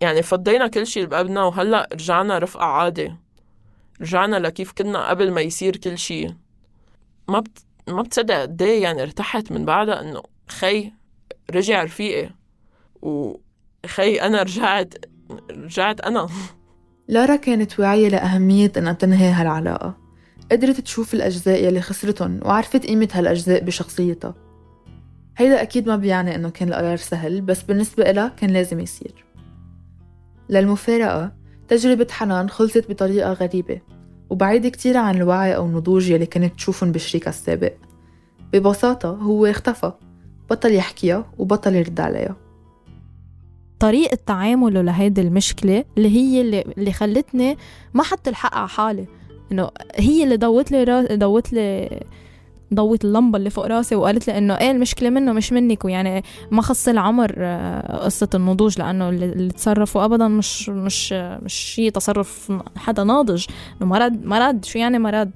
يعني 0.02 0.22
فضينا 0.22 0.68
كل 0.68 0.88
شيء 0.88 1.06
بقلبنا 1.06 1.44
وهلأ 1.44 1.90
رجعنا 1.94 2.38
رفقة 2.38 2.66
عادي 2.66 3.16
رجعنا 4.02 4.36
لكيف 4.36 4.72
كنا 4.72 5.10
قبل 5.10 5.32
ما 5.32 5.42
يصير 5.42 5.78
كل 5.78 5.98
شيء 5.98 6.34
ما 7.28 7.40
بت... 7.40 7.66
ما 7.88 8.02
بتصدق 8.02 8.42
قد 8.42 8.62
إيه 8.62 8.84
يعني 8.84 9.02
ارتحت 9.02 9.52
من 9.52 9.66
بعدها 9.66 10.02
إنه 10.02 10.24
خي 10.48 10.92
رجع 11.52 11.84
رفيقي 11.84 12.30
وخي 13.02 14.16
أنا 14.22 14.42
رجعت 14.42 14.94
رجعت 15.52 16.02
أنا. 16.02 16.28
لارا 17.08 17.36
كانت 17.36 17.80
واعية 17.80 18.10
لأهمية 18.10 18.72
إنها 18.78 18.94
تنهي 18.94 19.32
هالعلاقة. 19.32 19.98
قدرت 20.52 20.82
تشوف 20.82 21.14
الأجزاء 21.14 21.64
يلي 21.64 21.82
خسرتهم 21.82 22.40
وعرفت 22.46 22.86
قيمة 22.86 23.10
هالأجزاء 23.14 23.64
بشخصيتها. 23.64 24.36
هيدا 25.38 25.62
أكيد 25.62 25.88
ما 25.88 25.96
بيعني 25.96 26.36
إنه 26.36 26.50
كان 26.50 26.68
القرار 26.68 26.98
سهل 26.98 27.42
بس 27.42 27.64
بالنسبة 27.64 28.10
إلها 28.10 28.28
كان 28.28 28.50
لازم 28.50 28.80
يصير. 28.80 29.26
للمفارقة 30.50 31.32
تجربة 31.68 32.08
حنان 32.12 32.50
خلصت 32.50 32.90
بطريقة 32.90 33.34
غريبة. 33.34 33.82
وبعيد 34.30 34.68
كتير 34.68 34.98
عن 34.98 35.16
الوعي 35.16 35.56
أو 35.56 35.66
النضوج 35.66 36.10
يلي 36.10 36.26
كانت 36.26 36.56
تشوفهم 36.56 36.92
بشريكها 36.92 37.30
السابق. 37.30 37.74
ببساطة 38.54 39.10
هو 39.10 39.46
اختفى 39.46 39.92
بطل 40.50 40.74
يحكيها 40.74 41.26
وبطل 41.38 41.76
يرد 41.76 42.00
عليها. 42.00 42.36
طريقة 43.80 44.18
تعامله 44.26 44.82
لهيدي 44.82 45.22
المشكلة 45.22 45.86
اللي 45.98 46.10
هي 46.10 46.42
اللي, 46.42 46.62
اللي 46.62 46.92
خلتني 46.92 47.58
ما 47.94 48.04
حط 48.04 48.28
الحق 48.28 48.56
على 48.56 48.68
حالي. 48.68 49.06
إنه 49.52 49.70
هي 49.96 50.24
اللي 50.24 50.38
ضوت 50.38 50.72
لي 50.72 51.08
ضوت 51.16 51.54
لي 51.54 51.90
ضوت 52.74 53.06
اللمبة 53.06 53.38
اللي 53.38 53.50
فوق 53.50 53.66
راسي 53.66 53.96
وقالت 53.96 54.28
لي 54.28 54.38
إنه 54.38 54.54
إيه 54.54 54.72
المشكلة 54.72 55.10
منه 55.10 55.34
مش 55.34 55.54
منك 55.54 55.86
ويعني 55.86 56.24
ما 56.52 56.62
خص 56.62 56.88
العمر 56.88 57.34
آه، 57.38 57.98
قصة 58.06 58.30
النضوج 58.36 58.80
لأنه 58.80 59.10
اللي 59.10 59.52
تصرفوا 59.52 60.06
أبدا 60.06 60.28
مش 60.28 60.70
مش 60.70 61.14
مش 61.14 61.54
شيء 61.54 61.92
تصرف 61.92 62.52
حدا 62.76 63.04
ناضج 63.04 63.46
إنه 63.82 63.90
مرض 63.90 64.26
مرض 64.26 64.66
شو 64.66 64.80
يعني 64.80 65.00
مرض؟ 65.00 65.32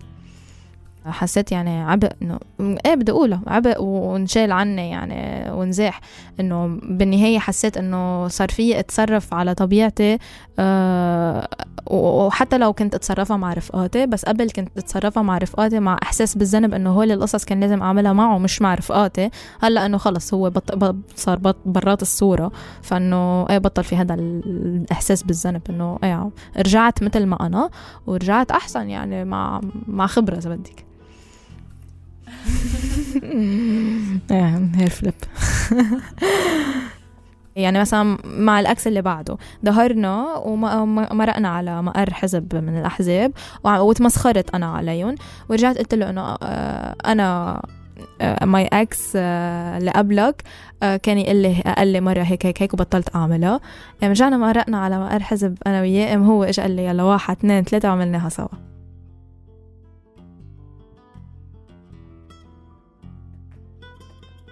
حسيت 1.06 1.52
يعني 1.52 1.82
عبء 1.84 2.12
إنه 2.22 2.40
إيه 2.86 2.96
بدي 2.96 3.12
اقولها 3.12 3.42
عبء 3.48 3.76
ونشال 3.80 4.52
عني 4.52 4.90
يعني 4.90 5.52
ونزاح 5.52 6.02
إنه 6.40 6.80
بالنهاية 6.84 7.40
حسيت 7.40 7.78
إنه 7.78 8.28
صار 8.28 8.50
في 8.50 8.80
أتصرف 8.80 9.34
على 9.34 9.54
طبيعتي 9.54 10.18
أه 10.60 11.48
وحتى 11.92 12.58
لو 12.58 12.74
كنت 12.74 12.96
أتصرفها 12.96 13.38
مع 13.38 13.54
رفقاتي 13.54 14.06
بس 14.06 14.26
قبل 14.26 14.52
كنت 14.52 14.78
أتصرفها 14.78 15.24
مع 15.24 15.38
رفقاتي 15.38 15.80
مع 15.80 15.98
إحساس 16.04 16.38
بالذنب 16.38 16.74
إنه 16.74 16.90
هول 16.90 17.12
القصص 17.12 17.46
كان 17.46 17.60
لازم 17.60 17.82
أعملها 17.82 18.14
معه 18.14 18.38
مش 18.38 18.62
مع 18.62 18.74
رفقاتي. 18.74 19.30
هلأ 19.62 19.86
إنه 19.86 19.98
خلص 19.98 20.34
هو 20.34 20.50
بط... 20.50 20.96
صار 21.16 21.38
بط... 21.38 21.58
برات 21.66 22.02
الصورة. 22.02 22.52
فإنه 22.82 23.50
إيه 23.50 23.58
بطل 23.58 23.84
في 23.84 23.96
هذا 23.96 24.14
الإحساس 24.14 25.24
بالذنب 25.24 25.62
إنه 25.70 26.00
إيه 26.04 26.30
رجعت 26.58 27.04
مثل 27.04 27.26
ما 27.26 27.46
أنا 27.46 27.70
ورجعت 28.08 28.52
أحسن 28.52 28.90
يعني 28.90 29.26
مع 29.26 29.62
مع 29.88 30.08
خبرة 30.08 30.38
إذا 30.38 30.56
بدك. 30.56 30.91
هير 34.76 34.90
فليب 34.90 35.14
يعني 37.56 37.80
مثلا 37.80 38.18
مع 38.24 38.60
ال 38.60 38.69
ex 38.69 38.88
اللي 38.88 39.02
بعده 39.02 39.38
ظهرنا 39.66 40.36
ومرقنا 40.36 41.50
على 41.50 41.82
مقر 41.82 42.14
حزب 42.14 42.56
من 42.56 42.78
الأحزاب 42.80 43.32
وتمسخرت 43.64 44.56
أنا 44.56 44.66
عليهم 44.66 45.16
ورجعت 45.50 45.78
قلت 45.78 45.94
له 45.94 46.10
إنه 46.10 46.38
آه، 46.44 46.96
أنا 47.06 47.62
my 48.44 48.66
آه، 48.66 48.82
ex 48.82 49.14
آه، 49.16 49.78
اللي 49.78 49.92
قبلك 49.92 50.44
كان 50.82 51.18
يقول 51.18 51.36
لي 51.36 51.64
لي 51.84 52.02
مرة 52.02 52.22
هيك 52.22 52.46
هيك 52.46 52.62
هيك 52.62 52.74
وبطلت 52.74 53.16
أعملها. 53.16 53.60
يعني 54.02 54.14
رجعنا 54.14 54.38
مرقنا 54.38 54.78
على 54.78 55.00
مقر 55.00 55.20
حزب 55.20 55.58
أنا 55.68 55.82
وياه 55.82 56.16
هو 56.18 56.44
اجى 56.44 56.62
قال 56.62 56.72
لي 56.72 56.86
يلا 56.86 57.04
واحد 57.04 57.38
اثنين 57.38 57.64
ثلاثة 57.64 57.90
وعملناها 57.90 58.30
سوا. 58.30 58.48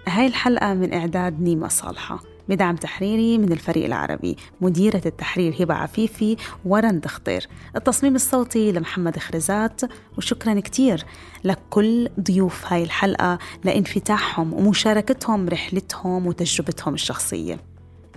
هاي 0.08 0.26
الحلقة 0.26 0.74
من 0.74 0.94
إعداد 0.94 1.40
نيمة 1.40 1.68
صالحة 1.68 2.22
بدعم 2.48 2.76
تحريري 2.76 3.38
من 3.38 3.52
الفريق 3.52 3.84
العربي 3.84 4.36
مديرة 4.60 5.02
التحرير 5.06 5.54
هبة 5.60 5.74
عفيفي 5.74 6.36
ورند 6.64 7.06
خطير 7.06 7.46
التصميم 7.76 8.14
الصوتي 8.14 8.72
لمحمد 8.72 9.18
خرزات 9.18 9.80
وشكرا 10.18 10.60
كتير 10.60 11.04
لكل 11.44 12.08
ضيوف 12.20 12.72
هاي 12.72 12.82
الحلقة 12.82 13.38
لانفتاحهم 13.64 14.54
ومشاركتهم 14.54 15.48
رحلتهم 15.48 16.26
وتجربتهم 16.26 16.94
الشخصية. 16.94 17.60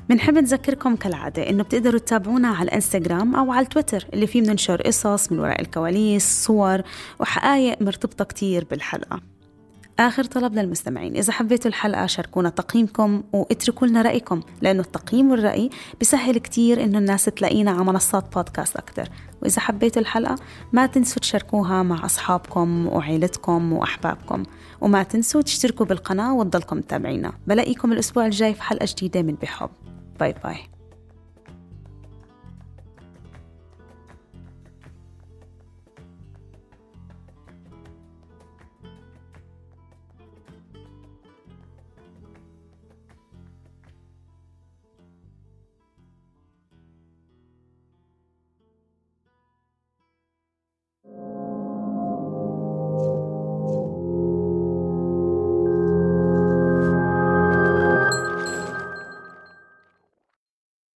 بنحب 0.10 0.34
نذكركم 0.34 0.96
كالعادة 0.96 1.50
إنه 1.50 1.64
بتقدروا 1.64 2.00
تتابعونا 2.00 2.48
على 2.48 2.64
الإنستغرام 2.64 3.36
أو 3.36 3.52
على 3.52 3.64
التويتر 3.64 4.08
اللي 4.14 4.28
فيه 4.28 4.42
بننشر 4.42 4.82
قصص 4.82 5.32
من 5.32 5.40
وراء 5.40 5.62
الكواليس 5.62 6.46
صور 6.46 6.82
وحقائق 7.20 7.82
مرتبطة 7.82 8.26
كتير 8.26 8.66
بالحلقة. 8.72 9.33
آخر 10.00 10.24
طلب 10.24 10.54
للمستمعين. 10.54 11.16
إذا 11.16 11.34
حبيتوا 11.34 11.70
الحلقة 11.70 12.06
شاركونا 12.06 12.50
تقييمكم 12.50 13.24
واتركوا 13.34 13.88
لنا 13.88 14.02
رأيكم 14.02 14.42
لأنه 14.62 14.82
التقييم 14.82 15.32
والرأي 15.32 15.70
بيسهل 16.00 16.38
كتير 16.38 16.84
إنه 16.84 16.98
الناس 16.98 17.26
تلاقينا 17.26 17.72
على 17.72 17.84
منصات 17.84 18.34
بودكاست 18.36 18.78
أكتر. 18.78 19.10
وإذا 19.42 19.62
حبيتوا 19.62 20.02
الحلقة 20.02 20.36
ما 20.72 20.86
تنسوا 20.86 21.22
تشاركوها 21.22 21.84
مع 21.84 22.06
أصحابكم 22.06 22.88
وعيلتكم 22.88 23.74
وأحبابكم. 23.74 24.44
وما 24.82 25.04
تنسوا 25.04 25.42
تشتركوا 25.42 25.86
بالقناة 25.86 26.34
وتضلكم 26.34 26.78
متابعينا. 26.78 27.34
بلاقيكم 27.48 27.92
الأسبوع 27.92 28.26
الجاي 28.26 28.54
في 28.54 28.64
حلقة 28.64 28.86
جديدة 28.90 29.22
من 29.22 29.36
بحب. 29.42 29.70
باي 30.20 30.36
باي. 30.44 30.73